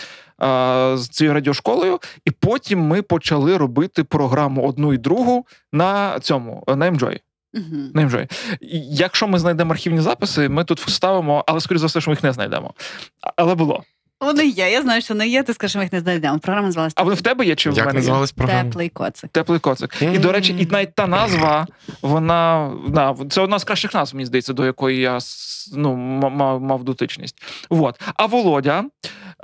[0.94, 6.90] З цією радіошколою, і потім ми почали робити програму одну і другу на цьому на
[6.90, 7.18] Enjoy.
[7.54, 7.90] Мгм.
[7.94, 8.30] На Enjoy.
[8.90, 12.22] Якщо ми знайдемо архівні записи, ми тут вставимо, але скоріше за все, що ми їх
[12.22, 12.74] не знайдемо.
[13.36, 13.82] Але було.
[14.20, 16.38] Вони є, я знаю, що вони є, ти скажеш, ми їх не знайдемо.
[16.38, 18.00] Програма називалася А вони в тебе є чи в Як мене є?
[18.02, 18.62] називалась програма?
[18.64, 19.30] Теплий коцик.
[19.30, 19.96] Теплий коцик.
[20.02, 21.66] І, до речі, і навіть та назва,
[22.02, 26.32] вона да, це одна з кращих назв, мені здається, до якої я с- ну, м-
[26.36, 27.42] мав, мав дотичність.
[27.70, 28.00] Вот.
[28.16, 28.84] А Володя,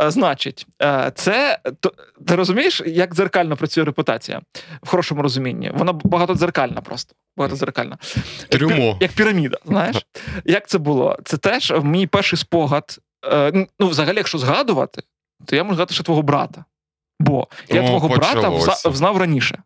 [0.01, 1.93] е, значить, е, це то-
[2.27, 4.41] ти розумієш, як дзеркально працює репутація
[4.83, 5.71] в хорошому розумінні.
[5.75, 7.15] Вона багатодзеркальна просто.
[7.37, 7.99] Багатодзеркальна.
[8.41, 8.97] Як, Трюмо.
[9.01, 9.59] як піраміда.
[9.67, 10.07] Знаєш?
[10.45, 11.19] Як це було?
[11.25, 12.99] Це теж мій перший спогад.
[13.25, 15.03] Е, Ну, взагалі, якщо згадувати,
[15.45, 16.65] то я можу згадати ще твого брата.
[17.21, 19.63] Бо я О, твого брата вза- взнав раніше.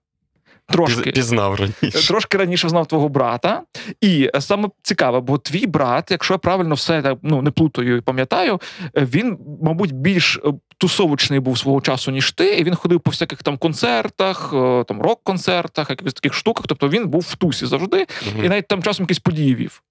[0.66, 1.10] Трошки.
[1.12, 2.08] Пізнав раніше.
[2.08, 3.62] Трошки раніше знав твого брата,
[4.00, 8.00] і саме цікаве, бо твій брат, якщо я правильно все так, ну не плутаю і
[8.00, 8.60] пам'ятаю,
[8.96, 12.54] він, мабуть, більш е, тусовочний був свого часу, ніж ти.
[12.54, 16.64] І він ходив по всяких там концертах, е, там рок-концертах, якихось таких штуках.
[16.68, 18.44] Тобто він був в тусі завжди, Мгм.
[18.44, 19.82] і навіть там часом якісь події вів.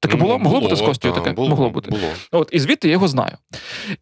[0.00, 0.38] Таке було?
[0.38, 1.32] Ну, Могло бути з Костю таке?
[1.32, 1.90] Було, Могло бути.
[1.90, 2.02] Було.
[2.30, 3.36] От, і звідти я його знаю.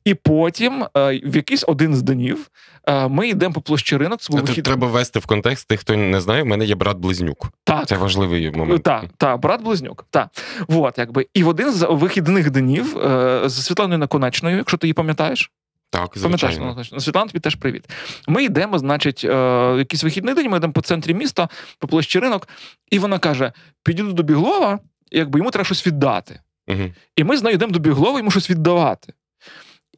[0.04, 2.50] І потім, е, в якийсь один з днів,
[2.86, 4.20] е, ми йдемо по площі ринок.
[4.20, 4.64] Це вихід.
[4.64, 6.42] треба ввести в контекст тих, хто не знає.
[6.42, 7.50] В мене є брат-близнюк.
[7.64, 8.82] Так, Це важливий момент.
[8.82, 10.06] Так, так, брат близнюк.
[10.10, 10.28] Так.
[10.68, 11.26] Вот, якби.
[11.34, 15.50] І в один з вихідних днів е, з Світланою Наконечною, якщо ти її пам'ятаєш,
[15.90, 16.64] Так, звичайно.
[16.64, 17.00] Наконечну?
[17.00, 17.84] Світлана, тобі теж привіт.
[18.28, 22.48] Ми йдемо, значить, е, якийсь вихідний день, ми йдемо по центрі міста, по площі ринок,
[22.90, 24.78] і вона каже: підійду до Біглова,
[25.10, 26.40] якби йому треба щось віддати.
[26.68, 26.94] Мгм.
[27.16, 29.12] І ми з нею йдемо до Біглова, йому щось віддавати.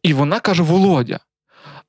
[0.03, 1.21] І вона каже: Володя.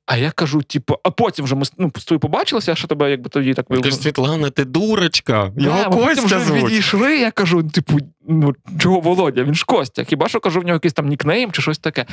[0.06, 3.10] А я кажу, типу, а потім вже ми ну, з тобою побачилися, я ще тебе
[3.10, 5.52] якби тоді так Ти ж Світлана, ти дурочка.
[5.56, 6.64] Да, Його потім Костя вже звуть.
[6.64, 9.44] відійшли, я кажу, типу, ну чого Володя?
[9.44, 10.04] Він ж Костя.
[10.04, 12.06] Хіба що кажу в нього якийсь там нікнейм чи щось таке.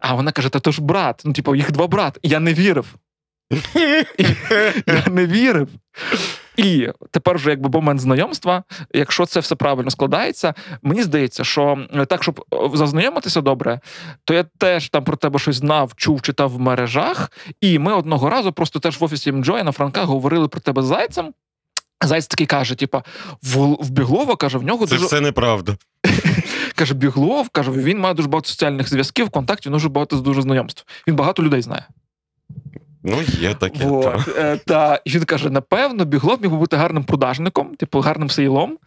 [0.00, 1.22] А вона каже: та то ж брат.
[1.24, 2.20] Ну, типу, їх два брати.
[2.22, 2.94] Я не вірив.
[4.86, 5.68] Я не вірив.
[6.56, 8.62] І тепер вже якби момент знайомства,
[8.94, 13.80] якщо це все правильно складається, мені здається, що е, так, щоб е, зазнайомитися добре,
[14.24, 17.32] то я теж там про тебе щось знав, чув, читав в мережах.
[17.60, 20.86] І ми одного разу просто теж в офісі Мджоя на Франка говорили про тебе з
[20.86, 21.32] зайцем.
[22.04, 23.02] Зайць такий каже: типа,
[23.42, 25.76] в, Біглова каже, в нього Це дуже все неправда.
[26.74, 30.84] каже, Біглов, каже, він має дуже багато соціальних зв'язків, контактів, дуже багато дуже знайомств.
[31.08, 31.86] Він багато людей знає.
[33.04, 33.84] Ну, є таке.
[33.84, 34.32] Вот, та.
[34.40, 38.78] е, та він каже: напевно, Біглов міг би бути гарним продажником, типу гарним сейлом.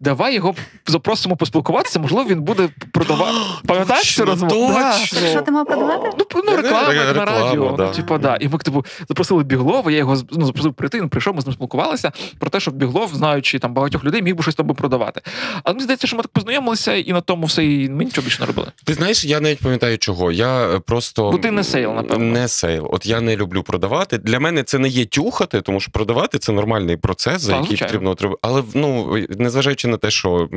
[0.00, 0.54] Давай його
[0.86, 1.98] запросимо поспілкуватися.
[1.98, 3.38] Можливо, він буде продавати.
[3.66, 4.72] Пам'ятаєш цю розмову?
[4.72, 4.98] Да.
[4.98, 5.18] точно.
[5.28, 6.10] Що ти мав продавати?
[6.18, 7.74] Ну, ну, реклама ре- як на реклама, радіо.
[7.76, 7.84] да.
[7.86, 8.36] Ну, типу, да.
[8.40, 11.54] І ми типу, запросили Біглова, я його ну, запросив прийти, він прийшов, ми з ним
[11.54, 15.20] спілкувалися про те, що Біглов, знаючи там багатьох людей, міг би щось там би продавати.
[15.64, 18.40] Але мені здається, що ми так познайомилися, і на тому все і ми нічого більше
[18.40, 18.68] не робили.
[18.84, 20.32] Ти знаєш, я навіть пам'ятаю чого.
[20.32, 22.24] Я е, просто Бо ти не sale, напевно.
[22.24, 22.88] Не sale.
[22.90, 24.18] От я не люблю продавати.
[24.18, 27.68] Для мене це не є тюхати, тому що продавати це нормальний процес, за Так, який
[27.68, 27.88] звичайно.
[27.90, 28.38] потрібно отримати.
[28.42, 30.48] Але ну незважаючи на те, що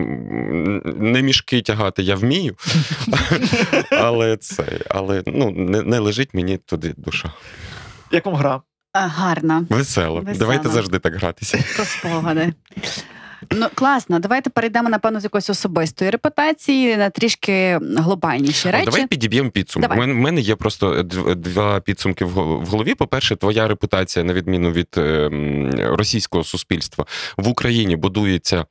[0.86, 2.56] не мішки тягати я вмію,
[3.92, 7.32] але це, але ну не, не лежить мені туди душа.
[8.12, 8.62] Як вам гра?
[8.94, 9.66] А, Гарно.
[9.70, 10.20] Весело.
[10.20, 10.40] Весело.
[10.40, 11.64] Давайте завжди так гратися.
[11.76, 12.54] Про спогади.
[13.52, 18.86] Ну, класно, давайте перейдемо, напевно, з якоїсь особистої репутації на трішки глобальніші речі.
[18.86, 19.92] Давай підіб'ємо підсумок.
[19.94, 22.96] У мене, є просто дв- два підсумки в гол- в голові.
[22.96, 27.06] По-перше, твоя репутація, на відміну від ем, російського суспільства,
[27.38, 28.66] в Україні будується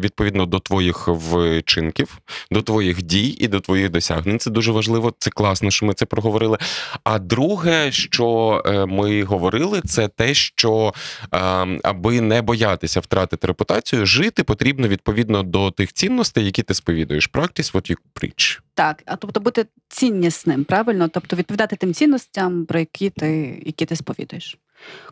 [0.00, 2.18] відповідно до твоїх вчинків,
[2.50, 4.38] до твоїх дій і до твоїх досягнень.
[4.38, 5.14] Це дуже важливо.
[5.18, 6.58] Це класно, що ми це проговорили.
[7.04, 10.94] А друге, що е, ми говорили, це те, що
[11.32, 17.30] ем, аби не боятися втратити репутацію, жити потрібно відповідно до тих цінностей, які ти сповідуєш.
[17.30, 18.60] Practice what you preach.
[18.74, 21.08] Так, а тобто бути ціннісним, правильно?
[21.08, 24.58] Тобто відповідати тим цінностям, про які ти, які ти сповідуєш.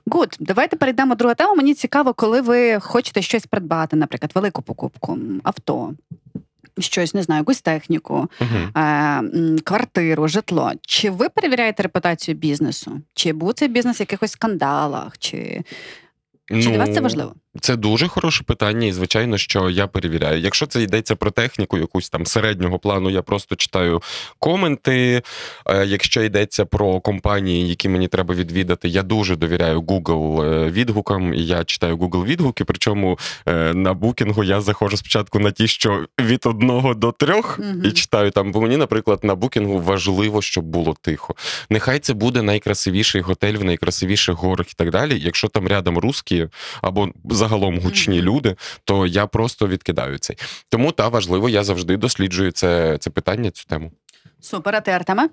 [0.06, 1.54] Гуд, давайте перейдемо до тема.
[1.54, 5.94] Мені цікаво, коли ви хочете щось придбати, наприклад, велику покупку, авто,
[6.78, 8.82] щось, не знаю, якусь техніку, Угу.
[8.84, 9.22] е,
[9.64, 10.72] квартиру, житло.
[10.82, 13.00] Чи ви перевіряєте репутацію бізнесу?
[13.14, 15.18] Чи був цей бізнес в якихось скандалах?
[15.18, 15.62] Чи,
[16.48, 17.34] чи для вас Ну, це важливо?
[17.60, 20.40] Це дуже хороше питання, і звичайно, що я перевіряю.
[20.40, 24.02] Якщо це йдеться про техніку, якусь там середнього плану, я просто читаю
[24.38, 25.22] коменти.
[25.66, 31.34] Е, Якщо йдеться про компанії, які мені треба відвідати, я дуже довіряю Google е, відгукам,
[31.34, 32.64] і я читаю Google відгуки.
[32.64, 37.82] Причому е, на букінгу я заходжу спочатку на ті, що від одного до трьох, Мгм.
[37.84, 38.52] і читаю там.
[38.52, 41.34] Бо мені, наприклад, на букінгу важливо, щоб було тихо.
[41.70, 45.18] Нехай це буде найкрасивіший готель в найкрасивіших горах і так далі.
[45.20, 46.48] Якщо там рядом русські
[46.82, 47.08] або
[47.40, 50.36] загалом гучні люди, то я просто відкидаю цей.
[50.68, 53.92] Тому та важливо, я завжди досліджую це, це питання, цю тему.
[54.40, 55.28] Супер, а ти, Артеме?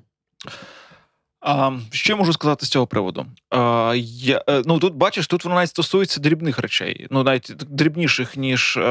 [1.41, 3.25] А, що я можу сказати з цього приводу?
[3.49, 8.37] А, я, е, ну тут бачиш, тут воно навіть стосується дрібних речей, ну навіть дрібніших,
[8.37, 8.81] ніж е,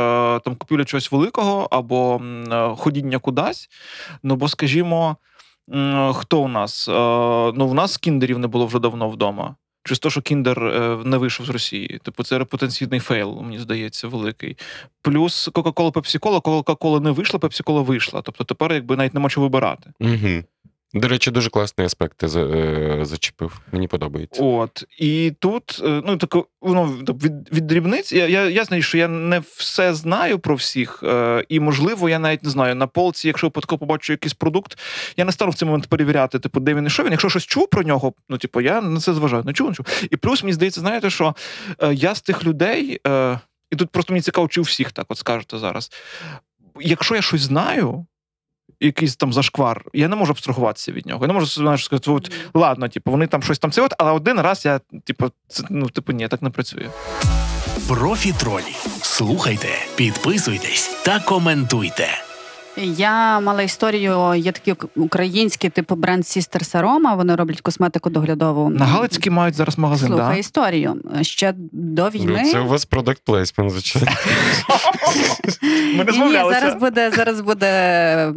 [0.44, 3.68] там купівля чогось великого або м, е, ходіння кудись.
[4.22, 5.16] Ну бо, скажімо,
[6.14, 6.88] хто у нас?
[6.88, 6.92] Е,
[7.56, 9.56] ну, в нас кіндерів не було вже давно вдома.
[9.86, 10.60] Через те, що Кіндер
[11.04, 12.00] не вийшов з Росії.
[12.02, 14.56] Типу, це потенційний fail, мені здається, великий.
[15.02, 18.22] Плюс Кока-Кола Пепсі-Кола, Кока-Кола не вийшла, Пепсі-Кола вийшла.
[18.22, 19.90] Тобто тепер якби навіть нема чого вибирати.
[20.00, 20.44] Угу.
[20.96, 23.60] До речі, дуже класний аспект ти е, зачепив.
[23.72, 24.42] Мені подобається.
[24.42, 28.12] От і тут е, ну тако воно від, від дрібниць.
[28.12, 32.18] Я, я, я знаю, що я не все знаю про всіх, е, і можливо, я
[32.18, 34.78] навіть не знаю на полці, якщо випадково побачу якийсь продукт,
[35.16, 37.10] я не стану в цей момент перевіряти, типу, де він і що він.
[37.10, 39.42] Якщо щось чув про нього, ну типу, я на це зважаю.
[39.44, 39.86] Не чув, не чув.
[40.10, 41.34] І плюс мені здається, знаєте, що
[41.92, 43.00] я з тих людей,
[43.70, 45.90] і тут просто мені цікаво, чи у всіх так, от скажете зараз.
[46.80, 48.06] Якщо я щось знаю.
[48.80, 51.24] Якийсь там зашквар, я не можу абстрагуватися від нього.
[51.24, 54.10] Я не можу знаєш, сказати, от, ладно, типу, вони там щось там це, от, але
[54.10, 56.90] один раз я, типу, це, ну, типу, ні, так не працює.
[57.88, 58.76] Профітролі.
[59.02, 62.25] Слухайте, підписуйтесь та коментуйте.
[62.82, 64.34] Я мала історію.
[64.34, 68.70] Є такий ук- український типу бренд Sisters Aroma, Вони роблять косметику доглядову.
[68.70, 70.40] На Галицькій мають зараз магазин, Слухай да?
[70.40, 70.96] історію.
[71.22, 74.08] Ще до війни це у вас продакт плейсмент, звичайно.
[75.96, 78.32] Ми не Ні, зараз буде зараз буде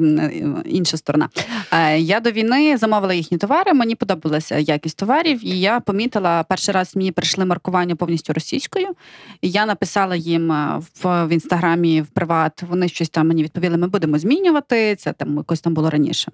[0.66, 1.30] інша сторона.
[1.72, 3.74] Е, Я до війни замовила їхні товари.
[3.74, 8.88] Мені подобалася якість товарів, і я помітила перший раз мені прийшли маркування повністю російською.
[9.42, 12.64] Я написала їм е, в, в інстаграмі в приват.
[12.70, 13.78] Вони щось там мені відповіли.
[13.78, 14.29] Ми будемо змінювати.
[14.98, 16.32] Це там якось там було раніше.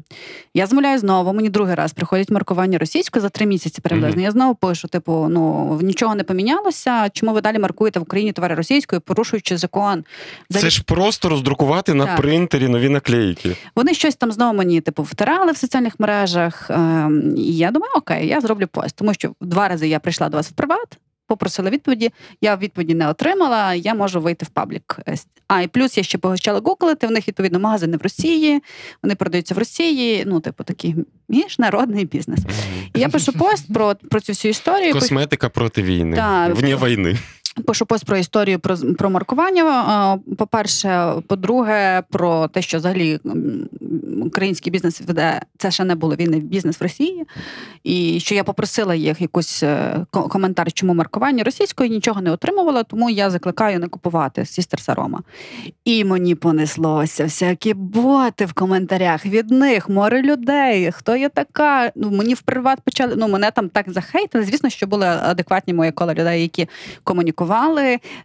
[0.53, 1.34] Я замовляю знову.
[1.34, 4.10] Мені другий раз приходять маркування російською за три місяці приблизно.
[4.15, 4.21] Мгм.
[4.21, 7.10] Я знову пишу: типу, ну нічого не помінялося.
[7.10, 10.03] Чому ви далі маркуєте в Україні товари російською, порушуючи закон?
[10.51, 12.17] Це ж просто роздрукувати на Так.
[12.17, 13.55] принтері нові наклейки.
[13.75, 16.69] Вони щось там знову мені типу втирали в соціальних мережах.
[16.69, 18.95] Ем, і я думаю, окей, я зроблю пост.
[18.95, 22.11] Тому що два рази я прийшла до вас в приват, попросила відповіді.
[22.41, 23.73] Я відповіді не отримала.
[23.73, 24.99] Я можу вийти в паблік.
[25.07, 25.15] Е,
[25.47, 27.07] А і плюс я ще почала гуглити.
[27.07, 28.63] В них відповідно магазини в Росії.
[29.03, 30.23] Вони продаються в Росії.
[30.27, 30.95] Ну, типу, такий
[31.29, 32.39] міжнародний бізнес.
[32.93, 34.93] І я пишу пост про, про цю всю історію.
[34.93, 36.15] Косметика проти війни.
[36.15, 36.55] Так.
[36.55, 37.17] Вні війни.
[37.63, 39.63] Пишу пост про історію про, про маркування.
[40.29, 43.19] Е, По-перше, по-друге, про те, що взагалі
[44.25, 47.25] український бізнес веде це ще не було війни бізнес в Росії.
[47.83, 53.09] І що я попросила їх якийсь е, коментар, чому маркування російською нічого не отримувала, тому
[53.09, 55.21] я закликаю не купувати Сістер Сарома.
[55.85, 60.91] І мені понеслося всякі боти в коментарях від них, море людей.
[60.91, 61.91] Хто я така?
[61.95, 63.13] Ну мені в приват почали.
[63.17, 64.43] Ну мене там так захейтили.
[64.43, 66.67] Звісно, що були адекватні мої коло людей, які
[67.03, 67.44] комунікували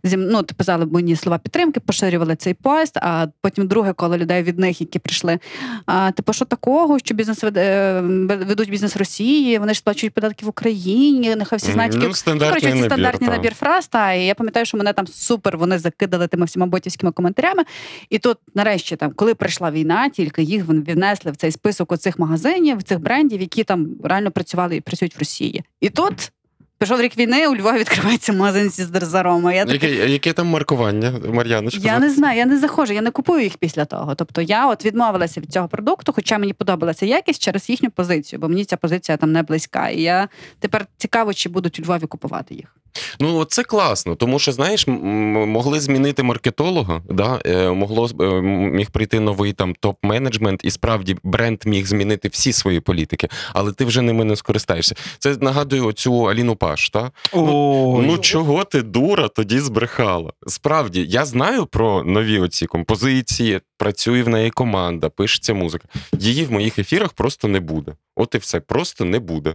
[0.04, 2.96] зі м- ну, писали мені слова підтримки, поширювали цей пост.
[2.96, 5.38] А потім друге коло людей від них, які прийшли.
[5.86, 10.48] А, типу, що такого, що бізнес е, ведуть бізнес Росії, вони ж сплачують податки в
[10.48, 11.36] Україні.
[11.36, 13.86] Нехай всі знають, які Ну, стандартний Коротше, ці набір, стандартний набір фраз.
[13.88, 17.62] Та, і я пам'ятаю, що мене там супер вони закидали тими всіма ботівськими коментарями.
[18.10, 22.82] І тут, нарешті, там, коли прийшла війна, тільки їх внесли в цей список оцих магазинів,
[22.82, 25.64] цих брендів, які там реально працювали і працюють в Росії.
[25.80, 26.32] І тут.
[26.80, 29.52] Пішов рік війни, у Львові відкривається магазин зі Зарома.
[29.52, 31.80] Я Яке, яке там маркування, Мар'яночка?
[31.84, 34.14] я не знаю, я не заходжу, я не купую їх після того.
[34.14, 38.48] Тобто я от відмовилася від цього продукту, хоча мені подобалася якість через їхню позицію, бо
[38.48, 39.88] мені ця позиція там не близька.
[39.88, 42.76] І я тепер цікаво, чи будуть у Львові купувати їх.
[43.20, 47.40] Ну, це класно, тому що, знаєш, могли змінити маркетолога, да?
[47.46, 52.80] е, могло, е, міг прийти новий там топ-менеджмент, і справді бренд міг змінити всі свої
[52.80, 54.94] політики, але ти вже ними не скористаєшся.
[55.18, 57.10] Це нагадує оцю Аліну Паш, та?
[57.32, 58.06] Ой.
[58.06, 60.32] Ну чого ти дура тоді збрехала?
[60.46, 65.88] Справді, я знаю про нові оці композиції, працює в неї команда, пишеться музика.
[66.18, 67.92] Її в моїх ефірах просто не буде.
[68.16, 69.54] От і все, просто не буде.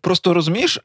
[0.00, 0.80] Просто розумієш,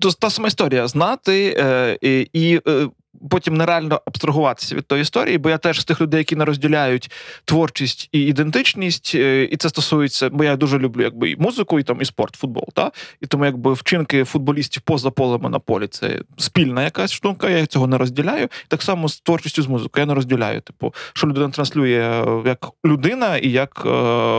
[0.00, 0.88] то та сама історія.
[0.88, 2.88] Знати е, і, і е,
[3.30, 7.10] потім нереально абстрагуватися від тої історії, бо я теж з тих людей, які не розділяють
[7.44, 11.82] творчість і ідентичність, е, і це стосується, бо я дуже люблю якби і музику, і
[11.82, 12.68] там і спорт, футбол.
[12.74, 12.90] Та?
[13.20, 17.86] І тому якби вчинки футболістів поза полем на полі це спільна якась штука, я цього
[17.86, 18.48] не розділяю.
[18.68, 20.02] Так само з творчістю з музикою.
[20.02, 20.60] Я не розділяю.
[20.60, 23.90] Типу, що людина транслює е, як людина і як е,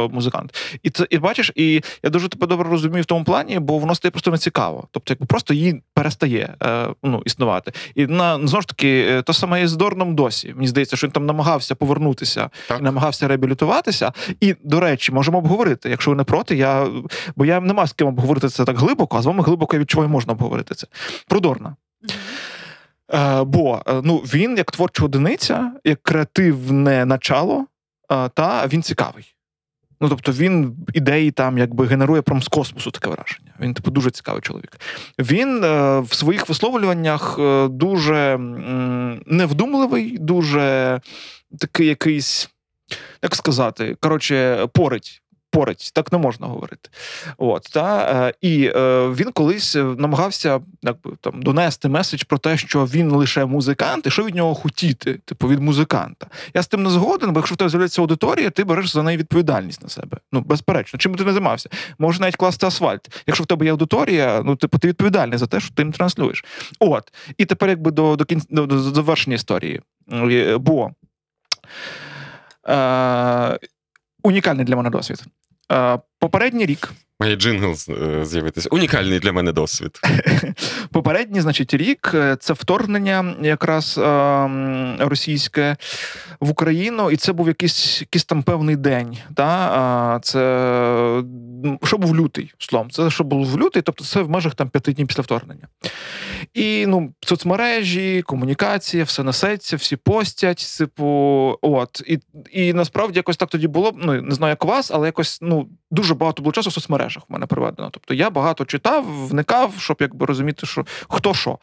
[0.08, 0.80] музикант.
[0.84, 3.96] І це і бачиш, і я дуже тебе добре розумію в тому плані, бо воно
[3.96, 4.88] стає просто нецікаво.
[4.92, 7.72] Тобто, якби просто її перестає е, ну, існувати.
[7.96, 10.54] І на знову ж таки, е, то саме і з Дорном досі.
[10.56, 12.80] Мені здається, що він там намагався повернутися Так.
[12.80, 14.12] і намагався реабілітуватися.
[14.40, 16.88] І, до речі, можемо обговорити, якщо ви не проти, я
[17.36, 19.80] бо я не маю з ким обговорити це так глибоко, а з вами глибоко я
[19.80, 20.88] відчуваю, можна обговорити це.
[21.28, 21.76] Про Дорна.
[23.14, 27.66] Е, бо е, ну, він як творча одиниця, як креативне начало,
[28.12, 29.34] е, та він цікавий.
[30.02, 33.54] Ну, тобто він ідеї там якби генерує прям космосу таке враження.
[33.60, 34.80] Він, типу, дуже цікавий чоловік.
[35.20, 38.38] Він е, в своїх висловлюваннях е, дуже е,
[39.26, 41.02] невдумливий, дуже
[41.60, 42.50] такий якийсь,
[43.24, 45.22] як сказати, коротше, порить.
[45.52, 46.90] Порить, так не можна говорити.
[47.38, 52.58] От, та, е, і е, він колись е, намагався якби, там, донести меседж про те,
[52.58, 56.28] що він лише музикант, і що від нього хотіти, типу, від музиканта.
[56.54, 59.18] Я з тим не згоден, бо якщо в тебе з'являється аудиторія, ти береш за неї
[59.18, 60.18] відповідальність на себе.
[60.32, 61.70] Ну, безперечно, чим би ти не займався?
[62.00, 63.24] Може навіть класти асфальт.
[63.28, 66.46] Якщо в тебе є аудиторія, ну типу, ти відповідальний за те, що ти їм транслюєш.
[66.80, 67.14] От.
[67.38, 69.82] І тепер, якби до, до, кінця, до, до завершення історії.
[70.12, 70.92] Е, Бо
[72.70, 73.60] е,
[74.24, 75.24] унікальний для мене досвід.
[75.72, 78.70] Е, попередній рік Має джингл е, з'явитися.
[78.72, 80.00] Унікальний для мене досвід.
[80.92, 85.78] Попередній, значить, рік е, це вторгнення якраз е, м, російське
[86.40, 89.18] в Україну, і це був якийсь, якийсь там певний день.
[89.36, 90.20] Та?
[90.24, 91.24] Це
[91.84, 95.08] що був лютий, словом, це що був лютий, тобто це в межах там п'яти днів
[95.08, 95.68] після вторгнення.
[96.54, 100.78] І ну, соцмережі, комунікація, все несеться, всі постять.
[100.78, 101.06] Типу,
[101.62, 102.02] от.
[102.08, 102.20] І,
[102.52, 103.92] і насправді якось так тоді було.
[103.96, 107.07] Ну не знаю, як у вас, але якось ну дуже багато було часу в соцмережах
[107.16, 107.90] в мене проведено.
[107.90, 111.60] Тобто я багато читав, вникав, щоб якби розуміти, що хто що.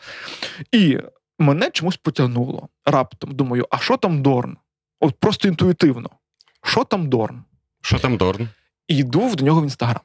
[0.72, 0.98] І
[1.38, 3.32] мене чомусь потягнуло раптом.
[3.32, 4.56] Думаю, а що там Дорн?
[5.00, 6.10] От просто інтуїтивно.
[6.62, 7.42] Що там Дорн?
[7.80, 8.48] Що там Дорн?
[8.88, 10.02] І йду до нього в інстаграм.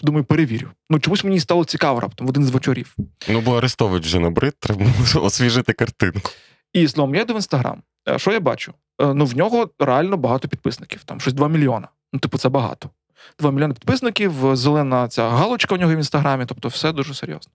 [0.00, 0.68] Думаю, перевірю.
[0.90, 2.96] Ну чомусь мені стало цікаво раптом в один з вечорів.
[3.28, 4.84] Ну, бо Арестович вже набрид, треба
[5.22, 6.30] освіжити картинку.
[6.72, 7.82] І словом, я йду в інстаграм.
[8.08, 8.72] Е, Що я бачу?
[9.00, 11.88] Е, Ну, в нього реально багато підписників, там щось 2 мільйона.
[12.12, 12.90] Ну, типу, це багато.
[13.38, 17.52] 2 мільйони підписників, зелена ця галочка у нього в інстаграмі, тобто все дуже серйозно.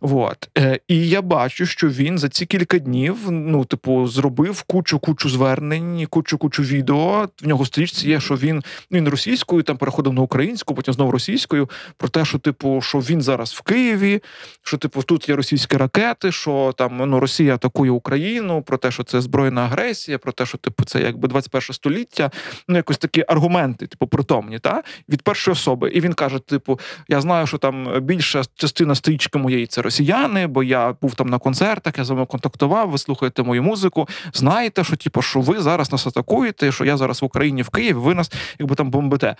[0.00, 0.48] Вот.
[0.58, 6.06] Е, І я бачу, що він за ці кілька днів, ну, типу, зробив кучу-кучу звернень,
[6.10, 7.28] кучу-кучу відео.
[7.42, 11.70] В нього стрічці є, що він, він російською, там переходив на українську, потім знову російською,
[11.96, 14.22] про те, що, типу, що він зараз в Києві,
[14.62, 19.04] що, типу, тут є російські ракети, що там ну, Росія атакує Україну, про те, що
[19.04, 22.30] це збройна агресія, про те, що типу це якби 21 століття.
[22.68, 24.58] Ну, якось такі аргументи, типу, притомні,
[25.08, 25.90] від першої особи.
[25.90, 30.62] І він каже: типу, я знаю, що там більша частина стрічки моєї це росіяни, бо
[30.62, 34.08] я був там на концертах, я з вами контактував, ви слухаєте мою музику.
[34.32, 37.96] Знаєте, що типу, що ви зараз нас атакуєте, що я зараз в Україні в Києві,
[37.96, 39.36] ви нас якби там бомбите.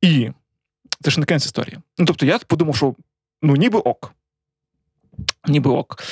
[0.00, 0.30] І
[1.02, 1.78] це ж не кінець історії.
[1.98, 2.94] Ну тобто, я подумав, що
[3.42, 4.12] ну ніби ок.
[5.48, 6.02] Ніби ок.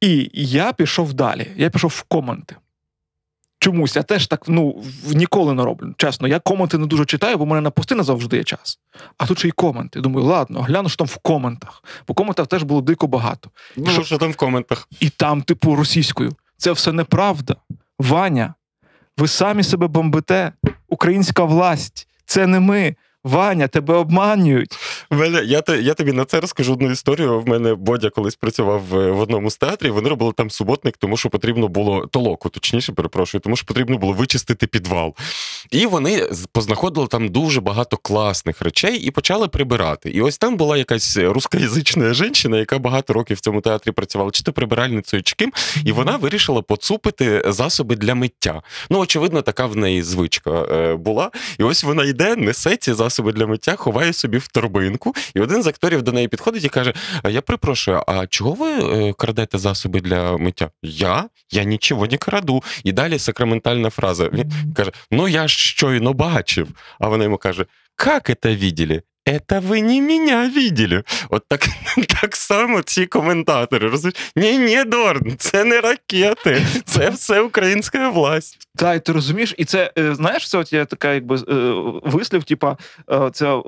[0.00, 1.46] І я пішов далі.
[1.56, 2.56] Я пішов в коменти.
[3.62, 5.94] Чомусь я теж так ну ніколи не роблю.
[5.96, 8.78] Чесно, я коменти не дуже читаю, бо в мене на пости не завжди є час.
[9.18, 10.00] А тут ще й коменти.
[10.00, 11.84] Думаю, ладно, гляну, що там в коментах.
[12.08, 13.50] Бо коментах теж було дико багато.
[13.76, 14.88] Ну, Що- що там в коментах?
[15.00, 16.32] І там, типу, російською.
[16.56, 17.56] Це все неправда.
[17.98, 18.54] Ваня,
[19.16, 20.52] ви самі себе бомбите.
[20.88, 22.08] Українська власть.
[22.24, 22.96] Це не ми.
[23.24, 24.78] Ваня, тебе обманюють.
[25.10, 27.40] Мене, я, я тобі на це розкажу одну історію.
[27.40, 29.94] В мене Бодя колись працював в, в одному з театрів.
[29.94, 34.12] Вони робили там суботник, тому що потрібно було толоку, точніше, перепрошую, тому що потрібно було
[34.12, 35.14] вичистити підвал.
[35.70, 40.10] І вони познаходили там дуже багато класних речей і почали прибирати.
[40.10, 44.42] І ось там була якась рускоязична жінка, яка багато років в цьому театрі працювала, чи
[44.42, 45.52] то прибиральницею, чи ким,
[45.84, 48.62] і вона вирішила поцупити засоби для миття.
[48.90, 51.30] Ну, очевидно, така в неї звичка е, була.
[51.58, 55.40] І ось вона йде, несе ці засоби засоби для миття, ховає собі в торбинку, і
[55.40, 56.92] один з акторів до неї підходить і каже:
[57.28, 60.70] Я припрошую, а чого ви е, крадете засоби для миття?
[60.82, 61.28] Я?
[61.50, 62.62] Я нічого не краду.
[62.84, 64.28] І далі сакраментальна фраза.
[64.28, 66.68] Він каже: Ну я ж щойно бачив.
[67.00, 69.02] А вона йому каже: Как это видели?
[69.26, 71.04] Это ви не мене видели.
[71.30, 71.68] От так,
[72.20, 74.32] так само ці коментатори розумієш?
[74.36, 78.68] Ні, ні, Дорн, це не ракети, це все українська власть.
[78.76, 81.42] Та, і ти розумієш, і це е, знаєш, це от є така, якби е,
[82.04, 82.76] вислів, типа
[83.32, 83.62] це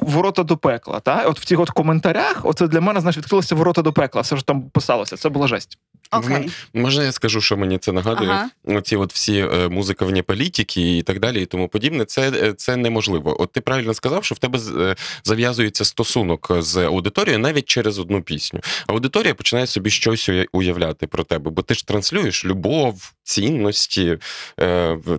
[0.00, 1.00] ворота до пекла.
[1.00, 1.22] Та?
[1.22, 4.22] От в тих от коментарях, оце для мене знаєш, відкрилося ворота до пекла.
[4.22, 5.16] Все ж там писалося.
[5.16, 5.78] Це була жесть.
[6.10, 6.50] Окей.
[6.74, 8.30] Можна я скажу, що мені це нагадує?
[8.30, 8.50] Ага.
[8.64, 12.04] Оці от всі е, музика вне політики і так далі, і тому подібне.
[12.04, 13.42] Це, е, це неможливо.
[13.42, 18.22] От ти правильно сказав, що в тебе е, зав'язується стосунок з аудиторією навіть через одну
[18.22, 18.60] пісню.
[18.86, 24.18] Аудиторія починає собі щось уявляти про тебе, бо ти ж транслюєш любов, цінності,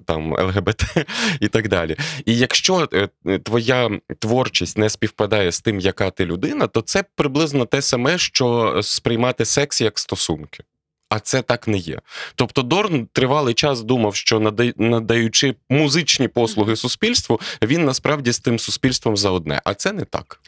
[0.05, 0.83] там ЛГБТ
[1.39, 1.97] і так далі.
[2.25, 2.89] І якщо
[3.43, 8.79] твоя творчість не співпадає з тим, яка ти людина, то це приблизно те саме, що
[8.83, 10.63] сприймати секс як стосунки.
[11.09, 11.99] А це так не є.
[12.35, 19.17] Тобто Дорн тривалий час думав, що надаючи музичні послуги суспільству, він насправді з тим суспільством
[19.17, 19.61] заодне.
[19.63, 20.39] А це не так.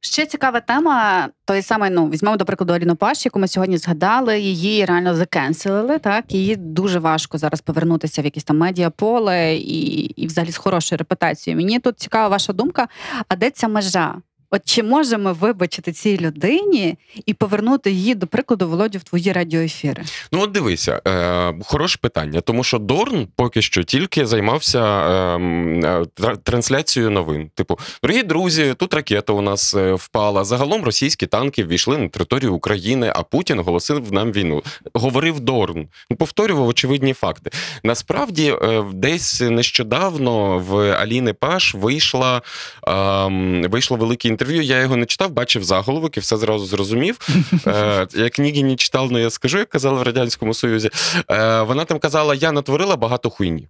[0.00, 1.28] Ще цікава тема.
[1.44, 4.40] Той самий, ну візьмемо до прикладу Аліну Паш, яку ми сьогодні згадали.
[4.40, 5.98] Її реально закенселили.
[5.98, 10.98] Так її дуже важко зараз повернутися в якесь там медіаполе і, і взагалі з хорошою
[10.98, 11.62] репутацією.
[11.62, 12.88] Мені тут цікава ваша думка.
[13.28, 14.14] А де ця межа?
[14.50, 20.02] От чи можемо вибачити цій людині і повернути її, до прикладу, Володю, в твої радіоефіри?
[20.32, 25.84] Ну, от дивися, е, хороше питання, тому що Дорн поки що тільки займався е, м,
[25.84, 27.50] е, тра- трансляцією новин.
[27.54, 30.44] Типу, дорогі друзі, тут ракета у нас е, впала.
[30.44, 34.62] Загалом російські танки ввійшли на територію України, а Путін оголосив нам війну.
[34.94, 35.88] Говорив Дорн,
[36.18, 37.50] повторював очевидні факти.
[37.84, 42.42] Насправді, е, десь нещодавно в Аліни Паш вийшла
[42.86, 44.62] ем, вийшло велике інтерв'ю.
[44.62, 47.18] Я його не читав, бачив заголовок і все зразу зрозумів.
[47.66, 50.90] Е, я книги не читав, але я скажу, як казали в Радянському Союзі.
[51.30, 53.68] Е, вона там казала: я натворила багато хуйні.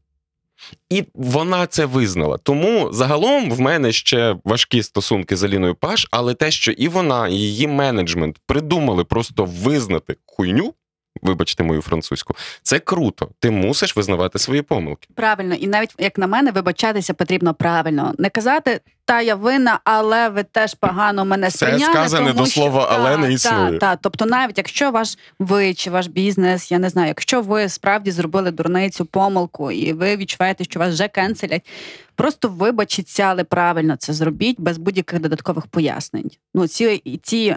[0.90, 2.38] І вона це визнала.
[2.38, 7.28] Тому загалом в мене ще важкі стосунки з Аліною Паш, але те, що і вона,
[7.28, 10.74] і її менеджмент придумали просто визнати хуйню,
[11.22, 13.28] вибачте мою французьку, це круто.
[13.38, 15.08] Ти мусиш визнавати свої помилки.
[15.14, 18.14] Правильно, і навіть як на мене, вибачатися потрібно правильно.
[18.18, 21.92] Не казати та я винна, але ви теж погано мене Це сприйняли.
[21.92, 22.94] сказане тому до слова що...
[22.94, 23.72] «але» Та, не існує.
[23.72, 23.96] Та, та.
[23.96, 28.50] Тобто, навіть якщо ваш ви чи ваш бізнес, я не знаю, якщо ви справді зробили
[28.50, 31.66] дурницю, помилку, і ви відчуваєте, що вас вже кенселять,
[32.14, 36.30] просто вибачіться, але правильно це зробіть без будь-яких додаткових пояснень.
[36.54, 37.56] Ну ці ці.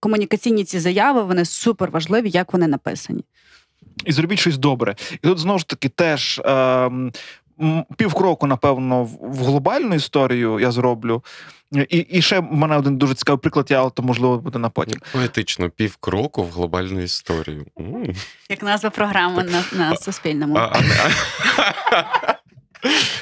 [0.00, 3.24] Комунікаційні ці заяви вони супер важливі, як вони написані.
[4.04, 4.94] І зробіть щось добре.
[5.12, 6.40] І тут знову ж таки теж.
[6.44, 7.12] ем,
[7.60, 11.24] м, Півкроку, напевно, в в глобальну історію я зроблю.
[11.72, 14.70] І, і ще в мене один дуже цікавий приклад, я але то можливо буде на
[14.70, 15.00] потім.
[15.12, 17.66] Поетично, півкроку в глобальну історію.
[18.48, 20.58] Як назва програми на, на Суспільному.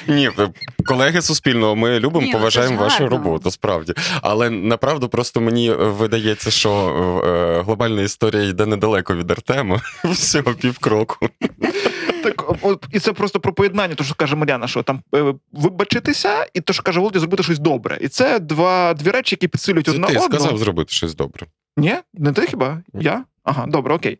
[0.07, 0.49] Ні, ви-
[0.85, 3.17] колеги Суспільного, ми любимо, Ні, ну поважаємо вашу гарно.
[3.17, 3.93] роботу, справді.
[4.21, 6.71] Але направду просто мені видається, що
[7.25, 9.81] е, глобальна історія йде недалеко від Артема.
[10.03, 11.29] Всього півкроку.
[12.23, 12.43] Так,
[12.91, 16.73] і це просто про поєднання, то що каже Мар'яна, що там е, вибачитися, і то,
[16.73, 17.97] що каже Володя, зробити щось добре.
[18.01, 20.25] І це два дві речі, які підсилюють Це одна ти одну.
[20.39, 21.45] сказав зробити щось добре.
[21.77, 21.95] Ні?
[22.13, 22.81] Не ти хіба?
[22.93, 23.23] Я?
[23.43, 24.17] Ага, добре, окей.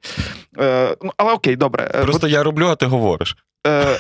[0.60, 1.92] Е, ну, але окей, добре.
[1.96, 3.38] Е, Просто я роблю, а ти говориш.
[3.68, 3.98] Е,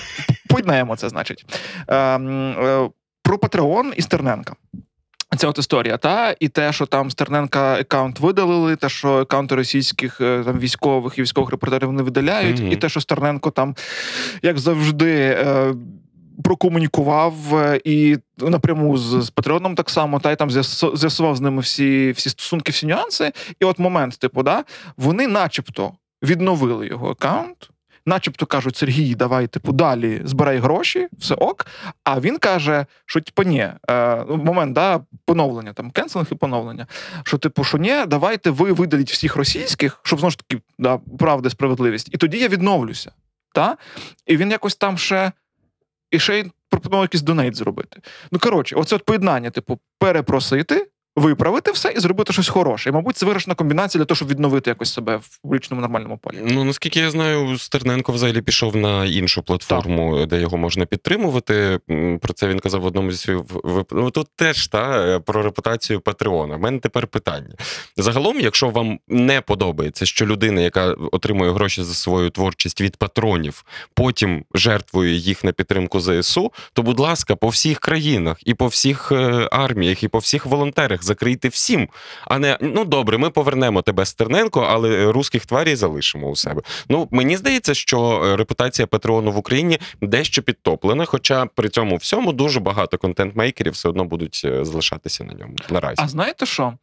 [0.49, 1.45] поєднаємо це, значить.
[1.87, 2.89] Е, е,
[3.23, 4.53] про Патреон і Стерненка.
[5.37, 10.21] Ця от історія, та і те, що там Стерненка аккаунт видалили, те, що аккаунти російських
[10.21, 12.71] е, там військових і військових репортерів не видаляють, Мгм.
[12.71, 13.75] і те, що Стерненко там,
[14.41, 15.73] як завжди, е,
[16.43, 21.41] прокомунікував е, і напряму з, з Патреоном так само, та й там з'ясу- з'ясував з
[21.41, 23.31] ними всі, всі стосунки, всі нюанси.
[23.59, 24.63] І от момент, типу, да,
[24.97, 25.91] вони начебто
[26.23, 27.69] відновили його аккаунт.
[28.09, 31.65] Начебто кажуть, Сергій, давай типу далі збирай гроші, все ок.
[32.03, 36.87] А він каже, що типу, ні, е, ну, момент да, поновлення, там canceling і поновлення.
[37.23, 41.49] Що, типу, що ні, давайте ви видаліть всіх російських, щоб знову ж таки да, правда,
[41.49, 42.09] справедливість.
[42.11, 43.11] І тоді я відновлюся.
[43.53, 43.77] Та?
[44.25, 45.31] І він якось там ще
[46.11, 48.01] і ще й пропонував якийсь donate зробити.
[48.31, 50.87] Ну коротше, оце от поєднання, типу, перепросити,
[51.19, 52.89] виправити все і зробити щось хороше.
[52.89, 56.37] І, мабуть, це виграшна комбінація для того, щоб відновити якось себе в публічному нормальному полі.
[56.41, 61.79] Ну наскільки я знаю, Стерненко взагалі пішов на іншу платформу, де його можна підтримувати.
[62.21, 63.41] Про це він казав в одному зі своїх
[63.91, 66.55] Ну тут теж та е, про репутацію Патреона.
[66.55, 67.55] У мене тепер питання.
[67.97, 73.65] Загалом, якщо вам не подобається, що людина, яка отримує гроші за свою творчість від патронів,
[73.93, 79.11] потім жертвує їх на підтримку ЗСУ, то, будь ласка, по всіх країнах і по всіх
[79.11, 81.89] е, арміях, і по всіх волонтерах закрийте всім.
[82.25, 86.61] А не ну добре, ми повернемо тебе Стерненко, але русських тварій залишимо у себе.
[86.89, 92.33] Ну мені здається, що е, репутація Патреону в Україні дещо підтоплена, хоча при цьому всьому
[92.33, 95.95] дуже багато контент-мейкерів все одно будуть е, залишатися на ньому наразі.
[95.97, 96.73] А знаєте що?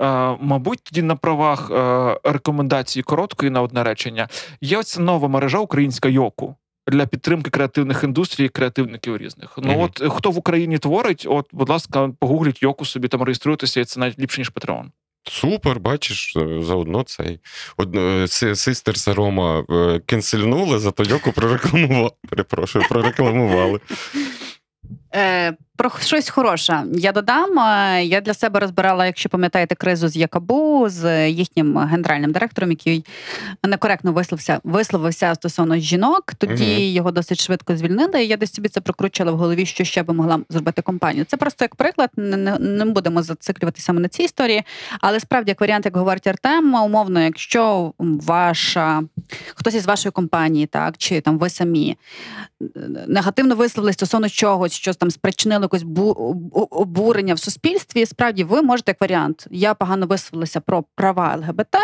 [0.00, 4.28] Е, мабуть, тоді на правах е, рекомендації короткої на одне речення
[4.60, 6.56] є оця нова мережа українська Йоку.
[6.88, 9.54] Для підтримки креативних індустрій, і креативників різних.
[9.62, 9.80] Ну Мгм.
[9.80, 13.84] от е, хто в Україні творить, от, будь ласка, погугліть Йоку собі там реєструйтеся, і
[13.84, 14.92] це навіть ліпше, ніж Патреон.
[15.30, 17.40] Супер, бачиш, е, заодно цей
[17.76, 18.26] Од- е,
[18.56, 19.64] Систер Сарома
[20.06, 22.10] кенсельнули, зато Йоку прорекламували.
[22.30, 23.80] Перепрошую, прорекламували.
[25.14, 26.82] Е, про щось хороше.
[26.94, 27.58] Я додам.
[27.58, 33.04] е, Я для себе розбирала, якщо пам'ятаєте, кризу з Якабу з їхнім генеральним директором, який
[33.64, 36.34] некоректно висловився, висловився стосовно жінок.
[36.38, 36.82] Тоді Мгм.
[36.82, 38.24] його досить швидко звільнили.
[38.24, 41.24] І я десь собі це прокручувала в голові, що ще би могла зробити компанію.
[41.24, 42.10] Це просто як приклад.
[42.16, 44.62] Не, не, не будемо зациклюватися саме на цій історії.
[45.00, 49.02] Але справді, як варіант, як говорить Артем, умовно, якщо ваша
[49.54, 51.96] хтось із вашої компанії, так чи там ви самі
[53.06, 58.06] негативно висловились стосовно чогось, що там спричинило якось бу- обурення в суспільстві.
[58.06, 59.46] Справді, ви можете як варіант.
[59.50, 61.76] Я погано висловилася про права ЛГБТ.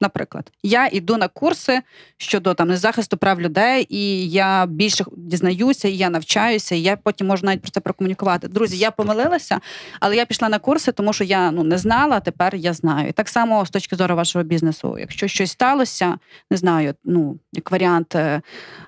[0.00, 1.80] Наприклад, я йду на курси
[2.16, 7.26] щодо там захисту прав людей, і я більше дізнаюся, і я навчаюся, і я потім
[7.26, 8.48] можу навіть про це прокомунікувати.
[8.48, 9.60] Друзі, я помилилася,
[10.00, 13.08] але я пішла на курси, тому що я ну не знала, а тепер я знаю.
[13.08, 16.18] І так само з точки зору вашого бізнесу, якщо щось сталося,
[16.50, 18.14] не знаю, ну як варіант.
[18.14, 18.42] Е,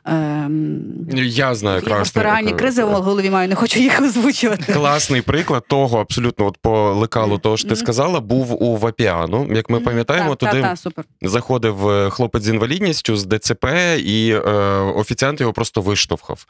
[0.05, 0.83] ем,
[1.15, 1.83] Я знаю
[2.15, 4.73] реальні кризи в голові маю, не хочу їх озвучувати.
[4.73, 9.49] Класний приклад того, абсолютно от по лекалу того, що ти сказала, був у Вапіану.
[9.55, 11.31] Як ми пам'ятаємо, туди так, супер.
[11.31, 13.67] заходив е, хлопець з інвалідністю з ДЦП,
[13.99, 14.51] і е,
[14.97, 16.47] офіціант його просто виштовхав.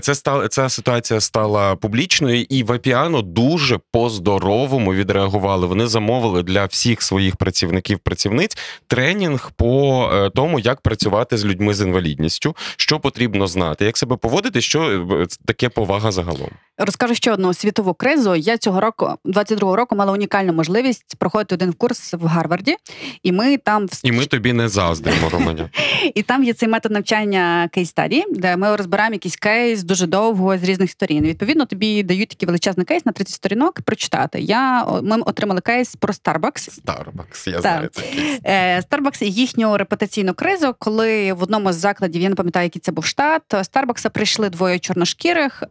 [0.00, 5.66] Це стала ця ситуація стала публічною, і Вапіано дуже по-здоровому відреагували.
[5.66, 11.74] Вони замовили для всіх своїх працівників працівниць тренінг по е, тому, як працювати з людьми
[11.74, 16.50] з інвалідністю, що потрібно знати, як себе поводити, що е, таке повага загалом.
[16.78, 18.34] Розкажу ще одну світову кризу.
[18.34, 22.76] Я цього року, 22-го року, мала унікальну можливість проходити один курс в Гарварді,
[23.22, 25.68] і ми там І ми тобі не заздримо, Романя.
[26.14, 30.58] І там є цей метод навчання кейс стаді, де ми розбираємо якийсь кейс дуже довго
[30.58, 31.24] з різних сторін.
[31.24, 34.40] Відповідно, тобі дають такий величезний кейс на 30 сторінок прочитати.
[34.40, 36.80] Я ми отримали кейс про Starbucks.
[36.84, 37.60] Starbucks, я Так.
[37.62, 38.02] знаю це.
[38.02, 38.40] кейс.
[38.44, 42.80] Е, Starbucks і їхню репутаційну кризу, коли в одному з закладів, я не пам'ятаю, який
[42.80, 45.62] це був штат, Старбакса прийшли двоє чорношкірих.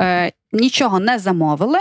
[0.51, 1.79] Нічого не замовили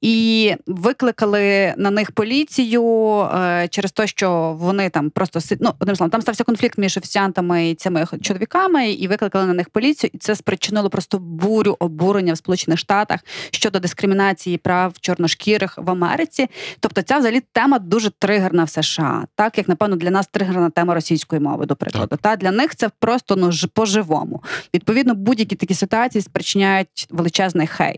[0.00, 2.82] і викликали на них поліцію
[3.20, 7.70] е, через те, що вони там просто ну, одним словом, там стався конфлікт між офіціантами
[7.70, 12.36] і цими чоловіками, і викликали на них поліцію, і це спричинило просто бурю обурення в
[12.36, 13.20] Сполучених Штатах
[13.50, 16.46] щодо дискримінації прав чорношкірих в Америці.
[16.80, 20.94] Тобто, ця взагалі тема дуже тригерна в США, так як напевно для нас тригерна тема
[20.94, 22.16] російської мови, до прикладу.
[22.22, 24.42] Та для них це просто ну по-живому.
[24.74, 27.93] Відповідно, будь-які такі ситуації спричиняють величезний хейт.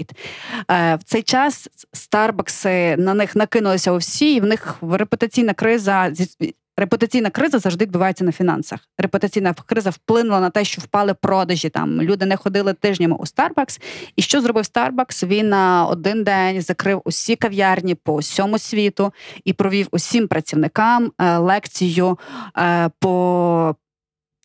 [0.70, 6.12] Е, в цей час Старбакси на них накинулися усі, і в них репутаційна криза
[6.78, 8.80] Репутаційна криза завжди відбувається на фінансах.
[8.98, 11.68] Репутаційна криза вплинула на те, що впали продажі.
[11.68, 13.80] Там люди не ходили тижнями у Starbucks.
[14.16, 15.26] І що зробив Starbucks?
[15.26, 19.12] Він на один день закрив усі кав'ярні по всьому світу
[19.44, 22.18] і провів усім працівникам е, лекцію
[22.58, 23.76] е, по.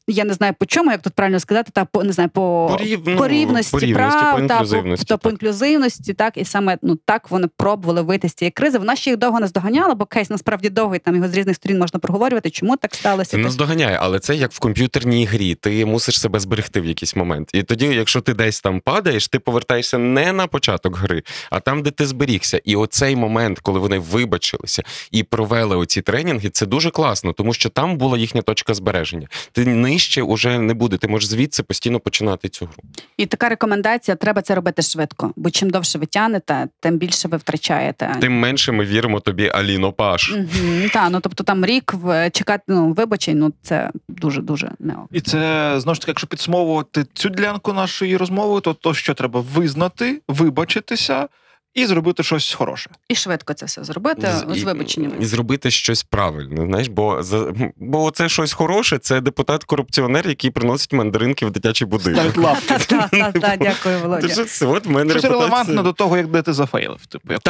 [0.08, 2.84] Я не знаю по чому, як тут правильно сказати, та по не знаю по, По
[2.84, 5.32] рів- ну, по рівності по рівності, прав, по інклюзивності, та, по так.
[5.32, 8.78] інклюзивності, так і саме ну так вони пробували вийти з цієї кризи.
[8.78, 11.00] Вона ще їх довго не здоганяла, бо кейс насправді довгий.
[11.00, 12.50] Там його з різних сторін можна проговорювати.
[12.50, 13.38] Чому так сталося?
[13.38, 15.56] Не здоганяє, але це як в комп'ютерній грі.
[15.56, 17.50] Ти мусиш себе зберегти в якийсь момент.
[17.54, 21.84] І тоді, якщо ти десь там падаєш, ти повертаєшся не на початок гри, а там,
[21.84, 22.62] де ти зберігся.
[22.66, 27.70] І оцей момент, коли вони вибачилися і провели оці тренінги, це дуже класно, тому що
[27.70, 29.28] там була їхня точка збереження.
[29.52, 30.98] Ти нижче уже не буде.
[30.98, 32.84] Ти можеш звідси постійно починати цю гру.
[33.18, 37.38] І така рекомендація: треба це робити швидко, бо чим довше ви тянете, тим більше ви
[37.38, 38.16] втрачаєте.
[38.22, 40.32] Тим менше ми віримо тобі, Аліно Паш.
[40.32, 44.94] Угу, та, ну тобто там рік в чекати ну, вибачень, ну це дуже дуже не
[44.94, 45.08] ок.
[45.12, 49.42] І це знову ж таки, якщо підсумовувати цю ділянку нашої розмови, то то що треба
[49.42, 51.28] визнати, вибачитися
[51.74, 52.90] і зробити щось хороше.
[53.10, 55.16] І швидко це все зробити З- з вибаченнями.
[55.20, 56.66] І зробити щось правильне.
[56.66, 62.34] Знаєш, бо за бо це щось хороше, це депутат-корупціонер, який приносить мандаринки в дитячий будинок.
[62.68, 64.46] Так, дякую, Володя.
[64.62, 67.06] От мене Щось релевантно до того, як де ти зафейлив.
[67.06, 67.42] Типу, як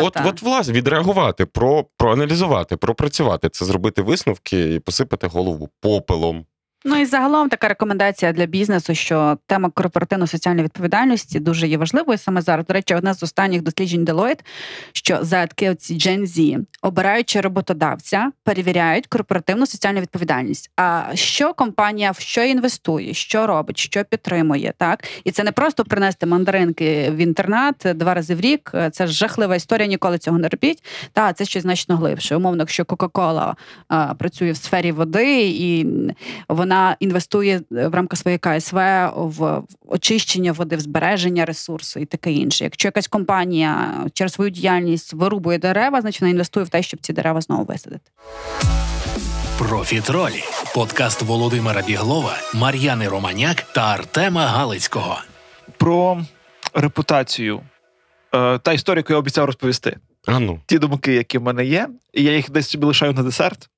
[0.00, 6.46] от, от, власне, відреагувати, про, проаналізувати, пропрацювати, це зробити висновки і посипати голову попелом.
[6.84, 12.40] Ну і загалом така рекомендація для бізнесу, що тема корпоративно-соціальної відповідальності дуже є важливою саме
[12.40, 12.66] зараз.
[12.66, 14.40] До речі, одне з останніх досліджень Deloitte,
[14.92, 20.70] що зетки, оці Gen Z, обираючи роботодавця, перевіряють корпоративну соціальну відповідальність.
[20.76, 25.84] А що компанія в що інвестує, що робить, що підтримує, так і це не просто
[25.84, 28.72] принести мандаринки в інтернат два рази в рік.
[28.92, 29.88] Це жахлива історія.
[29.88, 30.84] Ніколи цього не робіть.
[31.12, 32.36] Та це щось значно глибше.
[32.36, 33.56] Умовно, якщо Кока-Кола
[34.18, 35.86] працює в сфері води і
[36.48, 38.76] вона інвестує е, в рамках своєї КСВ
[39.14, 42.64] в очищення води, в збереження ресурсу і таке інше.
[42.64, 47.12] Якщо якась компанія через свою діяльність вирубує дерева, значить вона інвестує в те, щоб ці
[47.12, 48.10] дерева знову висадити.
[49.58, 50.44] Профітролі
[50.74, 55.18] подкаст Володимира Біглова, Мар'яни Романяк та Артема Галицького.
[55.76, 56.20] Про
[56.74, 57.60] репутацію.
[58.34, 59.96] Е, Та історія, яку я обіцяв розповісти.
[60.26, 60.60] А ну.
[60.66, 63.68] ті думки, які в мене є, і я їх десь собі лишаю на десерт.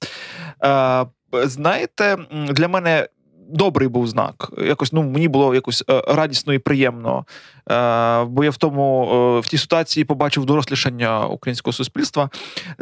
[1.42, 2.16] Знаєте,
[2.50, 3.08] для мене
[3.48, 4.50] добрий був знак.
[4.58, 7.24] Якось ну мені було якось е, радісно і приємно.
[7.70, 12.30] Е, бо я в тому е, в тій ситуації побачив дорослішання українського суспільства.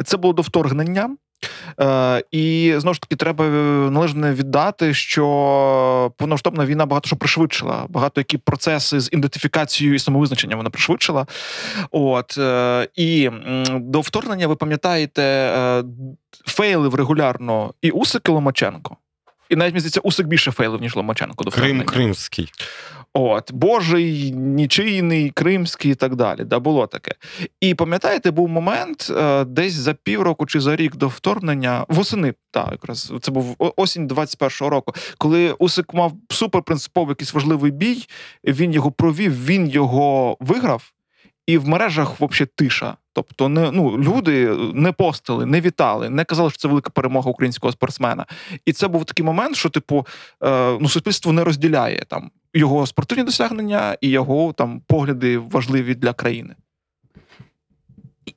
[0.05, 1.15] Це було до вторгнення.
[1.79, 3.49] Е, і знову ж таки треба е,
[3.89, 7.85] належне віддати, що повноштовна війна багато що пришвидшила.
[7.89, 11.25] Багато які процеси з ідентифікацією і самовизначенням вона пришвидшила.
[11.91, 13.29] От е, і
[13.71, 15.83] до вторгнення, ви пам'ятаєте, е,
[16.45, 18.97] фейлив регулярно і Усик і Ломаченко.
[19.49, 21.91] І навіть мені здається, Усик більше фейлив, ніж Ломаченко до Крим вторгнення.
[21.91, 22.51] Кримський.
[23.13, 26.43] От, Божий, нічийний, кримський і так далі.
[26.43, 27.15] Да, було таке.
[27.61, 32.67] І пам'ятаєте, був момент е, десь за півроку чи за рік до вторгнення, восени, так,
[32.71, 38.07] якраз це був осінь 21-го року, коли Усик мав суперпринциповий якийсь важливий бій,
[38.43, 40.91] він його провів, він його виграв,
[41.47, 42.97] і в мережах взагалі тиша.
[43.13, 47.71] Тобто, не ну люди не постили, не вітали, не казали, що це велика перемога українського
[47.73, 48.25] спортсмена.
[48.65, 50.07] І це був такий момент, що, типу,
[50.43, 56.13] е, ну, суспільство не розділяє там його спортивні досягнення і його там погляди важливі для
[56.13, 56.55] країни.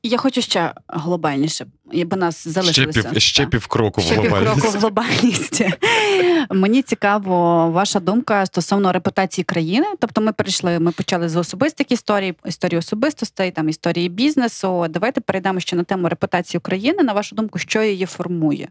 [0.03, 3.03] Я хочу ще глобальніше, бо нас Ще, залишилося.
[3.03, 3.51] пів, ще Так.
[3.51, 5.63] півкроку в глобальність.
[6.51, 9.87] Мені цікаво ваша думка стосовно репутації країни.
[10.01, 14.87] Тобто, ми перейшли, ми почали з особистих історій, історії особистостей, там історії бізнесу.
[14.91, 17.03] Давайте перейдемо ще на тему репутації України.
[17.03, 18.69] На вашу думку, що її формує?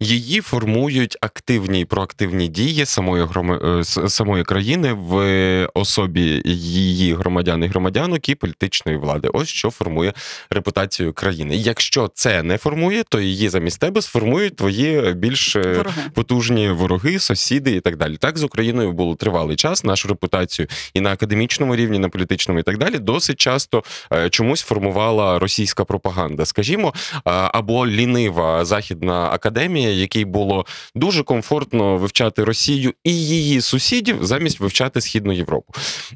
[0.00, 3.80] Її формують активні і проактивні дії самої грома...
[3.80, 9.28] е, самої країни в особі її громадян і громадянок і політичної влади.
[9.32, 10.12] Ось що формує
[10.50, 11.56] репутацію країни.
[11.56, 16.02] Якщо це не формує, то її замість тебе сформують твої більш е, Вороги.
[16.14, 18.16] потужні вороги, сусіди і так далі.
[18.16, 19.84] Так з Україною було тривалий час.
[19.84, 23.82] Нашу репутацію і на академічному рівні, на політичному, і так далі, досить часто
[24.12, 32.44] е, чомусь формувала російська пропаганда, скажімо, або лінива західна академія, якій було дуже комфортно вивчати
[32.44, 35.72] Росію і її сусідів замість вивчати Східну Європу.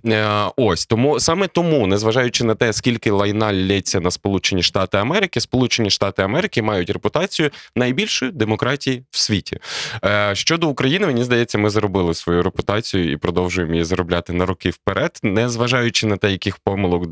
[0.07, 5.41] Е, Ось тому саме тому, незважаючи на те, скільки лайна лється на Сполучені Штати Америки,
[5.41, 9.59] Сполучені Штати Америки мають репутацію найбільшої демократії в світі.
[10.05, 14.71] Е, Щодо України, мені здається, ми заробили свою репутацію і продовжуємо її заробляти на роки
[14.71, 17.07] вперед, незважаючи на те, яких помилок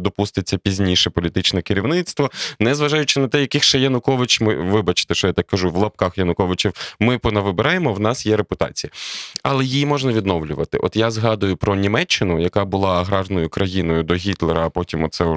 [0.00, 5.46] допуститься пізніше політичне керівництво, незважаючи на те, яких ще Янукович, ми вибачте, що я так
[5.46, 8.90] кажу, в лапках Януковичів ми понавибираємо, в нас є репутація.
[9.42, 10.78] Але її можна відновлювати.
[10.78, 15.36] От я згадую про Німеччину, яка була аграрною країною до Гітлера, а потім оце,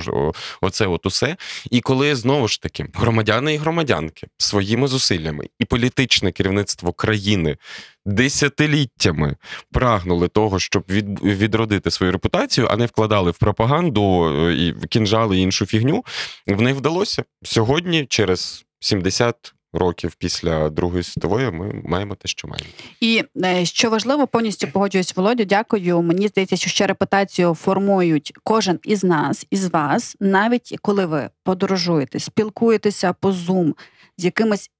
[0.61, 1.37] оце от усе.
[1.71, 7.57] І коли знову ж таки громадяни і громадянки своїми зусиллями і політичне керівництво країни
[8.05, 9.35] десятиліттями
[9.71, 15.37] прагнули того, щоб від, відродити свою репутацію, а не вкладали в пропаганду е, і кінжали
[15.37, 16.05] іншу фігню,
[16.47, 17.23] в них вдалося.
[17.43, 22.69] Сьогодні, через 70 років після Другої світової, ми маємо те, що маємо.
[22.99, 25.45] І е, що важливо, повністю погоджуюсь, Володю.
[25.45, 26.01] Дякую.
[26.01, 32.19] Мені здається, що ще репутацію формують кожен із нас, із вас, навіть коли ви подорожуєте,
[32.19, 33.73] спілкуєтеся по Zoom
[34.17, 34.71] з якимись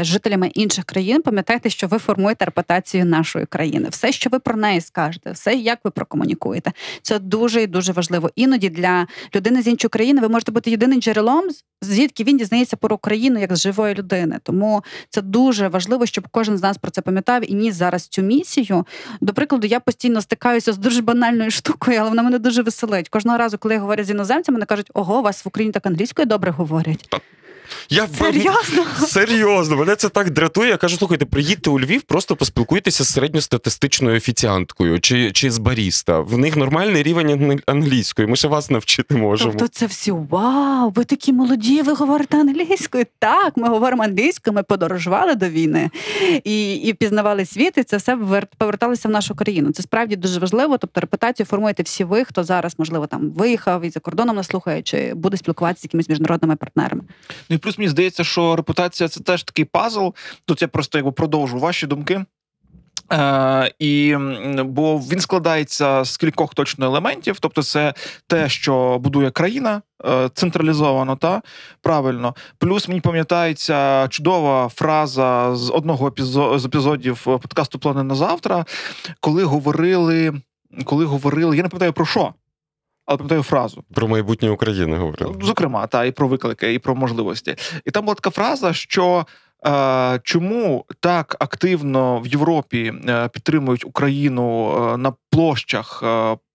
[0.00, 3.88] жителями інших країн, пам'ятайте, що ви формуєте репутацію нашої країни.
[3.90, 8.30] Все, що ви про неї скажете, все, як ви прокомунікуєте, це дуже і дуже важливо.
[8.36, 11.44] Іноді для людини з іншої країни ви можете бути єдиним джерелом,
[11.82, 14.38] звідки він дізнається про Україну як з живої людини.
[14.42, 18.22] Тому це дуже важливо, щоб кожен з нас про це пам'ятав і ніс зараз цю
[18.22, 18.86] місію.
[19.20, 23.08] До прикладу, я постійно стикаюся з дуже банальною штукою, але вона мене дуже веселить.
[23.08, 26.26] Кожного разу, коли я говорю з іноземцями, вони кажуть, ого, вас в Україні так англійською
[26.26, 27.08] добре говорять.
[27.88, 29.06] Я Серйозно?
[29.06, 30.68] Серйозно, мене це так дратує.
[30.68, 36.20] Я кажу, слухайте, приїдьте у Львів, просто поспілкуйтеся з середньостатистичною офіціанткою чи, чи з баріста.
[36.20, 38.28] В них нормальний рівень англійської.
[38.28, 39.50] Ми ще вас навчити можемо.
[39.52, 43.04] Тобто це всі вау, ви такі молоді, ви говорите англійською.
[43.18, 45.90] Так, ми говоримо англійською, ми подорожували до війни
[46.44, 49.72] і, і пізнавали світ, і це все вер- поверталося в нашу країну.
[49.72, 50.78] Це справді дуже важливо.
[50.78, 54.82] Тобто репутацію формуєте всі ви, хто зараз, можливо, там виїхав і за кордоном нас слухає,
[54.82, 57.02] чи буде спілкуватися з якимись міжнародними партнерами.
[57.50, 60.08] Ну і плюс мені здається, що репутація це теж такий пазл.
[60.46, 62.24] Тут я просто якби продовжу ваші думки.
[63.12, 64.16] Е, і
[64.64, 67.94] бо він складається з кількох точно елементів, тобто, це
[68.26, 71.42] те, що будує країна е, централізовано, та
[71.82, 72.34] правильно.
[72.58, 78.64] Плюс мені пам'ятається чудова фраза з одного епізо- з епізодів подкасту Плани на завтра,
[79.20, 80.32] коли говорили,
[80.84, 82.34] коли говорили, я не пам'ятаю про що,
[83.12, 83.84] але пам'ятаю фразу.
[83.94, 85.34] Про майбутнє України говорили.
[85.42, 87.56] Зокрема, та і про виклики, і про можливості.
[87.84, 89.26] І там була така фраза, що
[89.66, 96.02] е, чому так активно в Європі е, підтримують Україну е, на площах.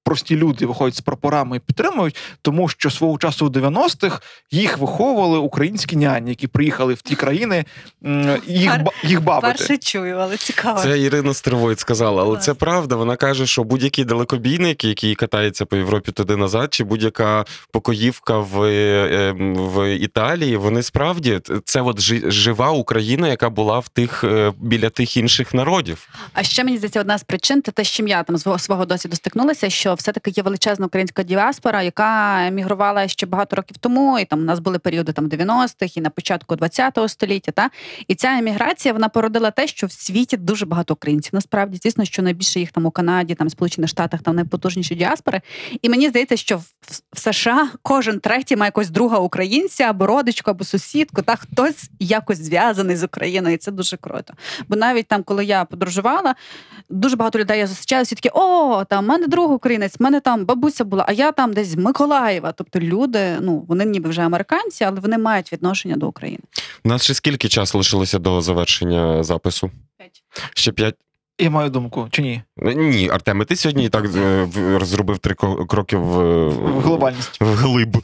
[0.07, 5.37] Прості люди виходять з прапорами і підтримують, тому що свого часу у 90-х їх виховували
[5.37, 7.65] українські няні, які приїхали в ті країни
[8.47, 9.57] їх, їх бавити.
[9.57, 10.79] Перше чую, але цікаво.
[10.79, 12.95] Це Ірина Стривойт сказала, але це правда.
[12.95, 18.63] Вона каже, що будь-який далекобійник, який катається по Європі туди назад, чи будь-яка покоївка в,
[18.63, 24.53] е, в Італії, вони справді це от жи- жива Україна, яка була в тих е,
[24.57, 26.09] біля тих інших народів.
[26.33, 29.15] А ще мені здається, одна з причин це те, з чим я там свого досвіду
[29.15, 34.39] стикнулася, що все-таки є величезна українська діаспора, яка емігрувала ще багато років тому, і там
[34.39, 37.51] у нас були періоди там 90-х і на початку 20-го століття.
[37.51, 37.69] Та
[38.07, 41.29] і ця еміграція вона породила те, що в світі дуже багато українців.
[41.33, 45.41] Насправді, звісно, що найбільше їх там у Канаді, там Сполучених Штатах, там найпотужніші діаспори.
[45.81, 46.63] І мені здається, що в,
[47.13, 52.95] США кожен третій має якось друга українця або родичку, або сусідку, та хтось якось зв'язаний
[52.95, 54.33] з Україною, і це дуже круто.
[54.67, 56.35] Бо навіть там, коли я подорожувала,
[56.89, 59.51] дуже багато людей я зустрічала, всі такі, о, там в мене друг
[59.87, 62.51] українець, в мене там бабуся була, а я там десь з Миколаєва.
[62.51, 66.43] Тобто люди, ну вони ніби вже американці, але вони мають відношення до України.
[66.85, 69.71] У нас ще скільки часу лишилося до завершення запису?
[69.97, 70.23] П'ять.
[70.53, 70.95] Ще п'ять.
[71.39, 72.41] Я маю думку, чи ні?
[72.61, 74.47] Ні, Артеме, ти сьогодні і так е,
[74.81, 75.35] зробив три
[75.69, 77.37] кроки в, В глобальність.
[77.41, 77.97] Вглиб.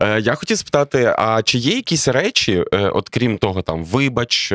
[0.00, 4.52] Е, Я хотів спитати: а чи є якісь речі, е, от крім того, там вибач,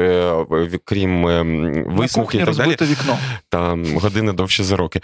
[0.86, 3.18] крім е, м, На висновків кухні і так далі, вікно.
[3.50, 5.02] там години довше за роки.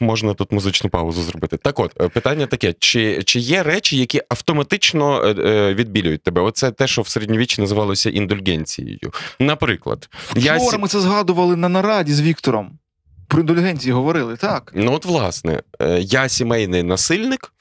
[0.00, 1.56] Можна тут музичну паузу зробити.
[1.56, 5.34] Так от, питання таке: чи, чи є речі, які автоматично
[5.74, 6.42] відбілюють тебе?
[6.42, 9.12] Оце те, що в середньовіччі називалося індульгенцією.
[9.40, 12.78] Наприклад, Вчора сі- ми це згадували на нараді з Віктором.
[13.32, 14.72] Про індульгенції говорили, так.
[14.74, 17.52] Ну, от, власне, е, я сімейний насильник,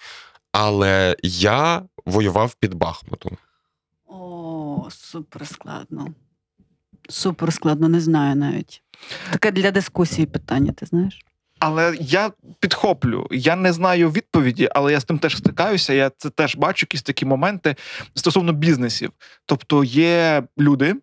[0.52, 3.38] але я воював під Бахмутом.
[4.08, 6.08] О, супер складно.
[7.10, 8.84] Супер складно, не знаю навіть.
[9.32, 11.20] Таке для дискусії питання, ти знаєш?
[11.60, 13.28] Але я підхоплю.
[13.32, 15.94] Я не знаю відповіді, але я з тим теж стикаюся.
[15.94, 17.76] Я це теж бачу якісь такі моменти
[18.16, 19.12] стосовно бізнесів.
[19.46, 20.96] Тобто є люди,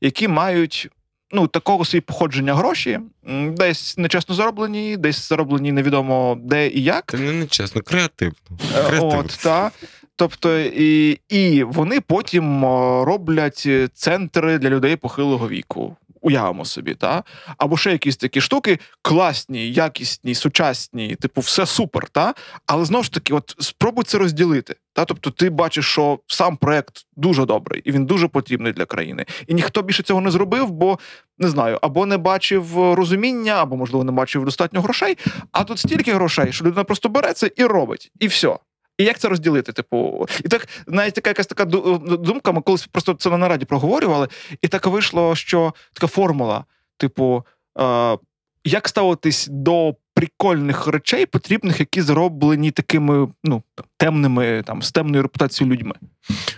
[0.00, 0.90] які мають.
[1.32, 3.00] Ну, такого собі походження гроші,
[3.48, 7.04] десь нечесно зароблені, десь зароблені невідомо де і як.
[7.10, 8.34] Це не нечесно, креативно.
[8.50, 9.18] Е, Креативно.
[9.18, 9.70] От, та.
[10.16, 12.64] Тобто, і, і вони потім
[13.04, 15.96] роблять центри для людей похилого віку.
[16.26, 17.24] Уявимо собі, та?
[17.58, 22.34] Або ще якісь такі штуки класні, якісні, сучасні, типу, все супер, та?
[22.66, 24.76] але знову ж таки, от спробуй це розділити.
[24.92, 25.04] Та?
[25.04, 29.26] Тобто, ти бачиш, що сам проект дуже добрий і він дуже потрібний для країни.
[29.46, 30.98] І ніхто більше цього не зробив, бо
[31.38, 35.18] не знаю, або не бачив розуміння, або, можливо, не бачив достатньо грошей.
[35.52, 38.56] А тут стільки грошей, що людина просто бере це і робить, і все.
[38.98, 39.72] І як це розділити?
[39.72, 42.52] Типу, і так навіть така якась така думка.
[42.52, 44.28] Ми колись просто це на нараді проговорювали,
[44.62, 46.64] і так вийшло, що така формула:
[46.96, 47.44] типу,
[47.80, 48.18] е,
[48.64, 53.62] як ставитись до прикольних речей, потрібних, які зроблені такими ну
[53.96, 55.94] темними, там з темною репутацією людьми.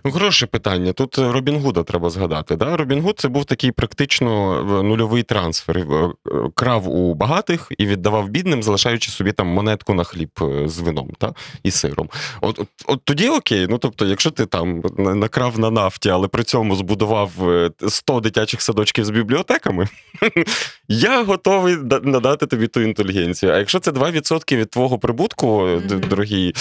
[0.04, 0.92] Ну, Хороше питання.
[0.92, 2.56] Тут е, Робін Гуда треба згадати.
[2.56, 2.76] Да?
[2.76, 5.78] Робін Гуд це був такий практично е, нульовий трансфер.
[5.78, 6.10] Е,
[6.54, 10.30] Крав у багатих і віддавав бідним, залишаючи собі там монетку на хліб
[10.64, 11.34] з вином та?
[11.62, 12.08] і сиром.
[12.40, 13.66] От, от, от тоді окей.
[13.70, 18.62] Ну тобто, якщо ти там накрав на нафті, але при цьому збудував е, 100 дитячих
[18.62, 19.88] садочків з бібліотеками,
[20.88, 23.47] я готовий надати тобі ту інтелігенцію.
[23.48, 26.08] А якщо це 2% від твого прибутку, mm-hmm.
[26.08, 26.54] Дорогі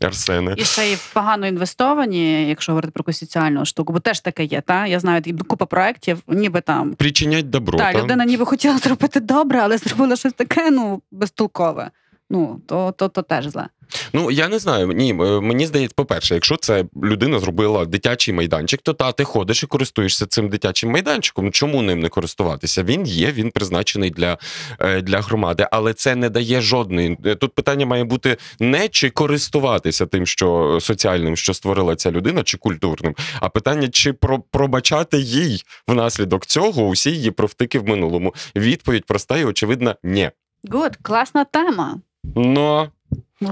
[0.00, 4.44] Арсене, І ще й погано інвестовані, якщо говорити про якусь соціальну штуку, бо теж таке
[4.44, 4.60] є.
[4.60, 7.78] Та я знаю купа проєктів, ніби там причинять добро.
[7.78, 8.02] та, та?
[8.02, 11.90] людина ніби хотіла зробити добре, але зробила щось таке, ну безтолкове.
[12.30, 13.68] Ну то, то, то теж зле.
[14.12, 14.86] Ну я не знаю.
[14.86, 19.62] Ні, е, мені здається, по-перше, якщо це людина зробила дитячий майданчик, то та ти ходиш
[19.62, 21.52] і користуєшся цим дитячим майданчиком.
[21.52, 22.82] Чому ним не користуватися?
[22.82, 24.38] Він є, він призначений для,
[24.80, 27.18] е, для громади, але це не дає жодної.
[27.26, 32.42] е, Тут питання має бути не чи користуватися тим, що соціальним, що створила ця людина,
[32.42, 38.34] чи культурним, а питання, чи про, пробачати їй внаслідок цього усі її провтики в минулому.
[38.56, 40.30] Відповідь проста і очевидна ні.
[40.70, 42.00] Гуд, класна тема.
[42.36, 42.88] Но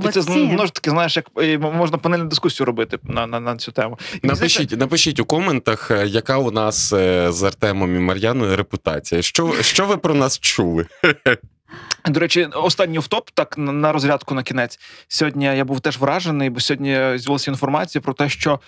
[0.04, 3.56] І це знову ж таки, знаєш, як е, можна панельну дискусію робити на, на, на
[3.56, 3.98] цю тему.
[4.22, 7.98] І мені здається, Напишіть, напишіть у коментах, е, яка у нас е, з Артемом і
[7.98, 9.22] Мар'яною репутація.
[9.22, 10.86] Що, що ви про нас чули?
[12.08, 14.80] До речі, останній втоп, так на- розрядку на кінець.
[15.08, 18.60] Сьогодні я був теж вражений, бо сьогодні з'явилася інформація про те, що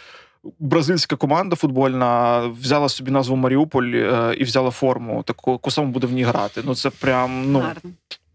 [0.58, 6.06] бразильська команда футбольна взяла собі назву Маріуполь е, і взяла форму, таку яку саме буде
[6.06, 6.62] в ній грати.
[6.64, 7.90] Ну це прям ну Гарно.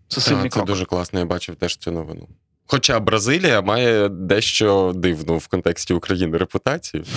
[0.08, 2.28] це сильний Та, це дуже класно, я бачив теж цю новину.
[2.68, 7.04] Хоча Бразилія має дещо дивну в контексті України репутацію.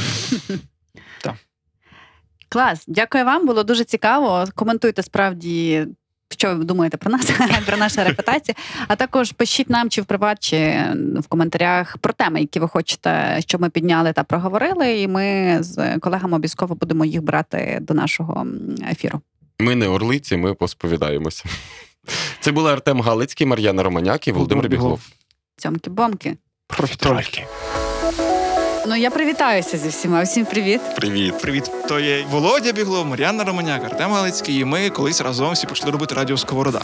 [2.48, 3.46] Клас, дякую вам.
[3.46, 4.44] Було дуже цікаво.
[4.54, 5.86] Коментуйте справді.
[6.32, 7.30] Що ви думаєте про нас,
[7.66, 8.54] про нашу репутацію?
[8.88, 10.84] А також пишіть нам чи в приват, чи
[11.16, 15.00] в коментарях про теми, які ви хочете, щоб ми підняли та проговорили.
[15.00, 18.46] І ми з колегами обов'язково будемо їх брати до нашого
[18.90, 19.20] ефіру.
[19.58, 21.44] Ми не орлиці, ми посповідаємося.
[22.40, 25.00] Це були Артем Галицький, Мар'яна Романяк і Володимир Біглов.
[25.60, 26.36] Цьомки-бомки.
[26.66, 27.46] Профітрольки.
[28.86, 30.22] Ну я привітаюся зі всіма.
[30.22, 30.80] Всім привіт.
[30.96, 31.34] Привіт.
[31.40, 35.92] Привіт, то є Володя Біглов, Мар'яна Романяк, Артем Галицький, і ми колись разом всі почали
[35.92, 36.80] робити радіо Сковорода.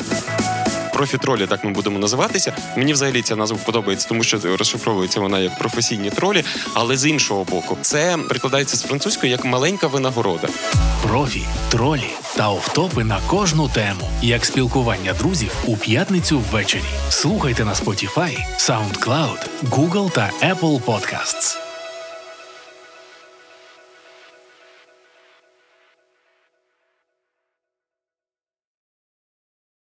[0.96, 2.52] Профі-тролі, так ми будемо називатися.
[2.76, 6.44] Мені взагалі ця назва подобається, тому що розшифровується вона як професійні тролі.
[6.74, 10.48] Але з іншого боку, це прикладається з французької як маленька винагорода.
[11.02, 16.82] Профі, тролі та офтопи на кожну тему, як спілкування друзів у п'ятницю ввечері.
[17.08, 19.38] Слухайте на Spotify, SoundCloud,
[19.70, 21.65] Google та Apple Podcasts.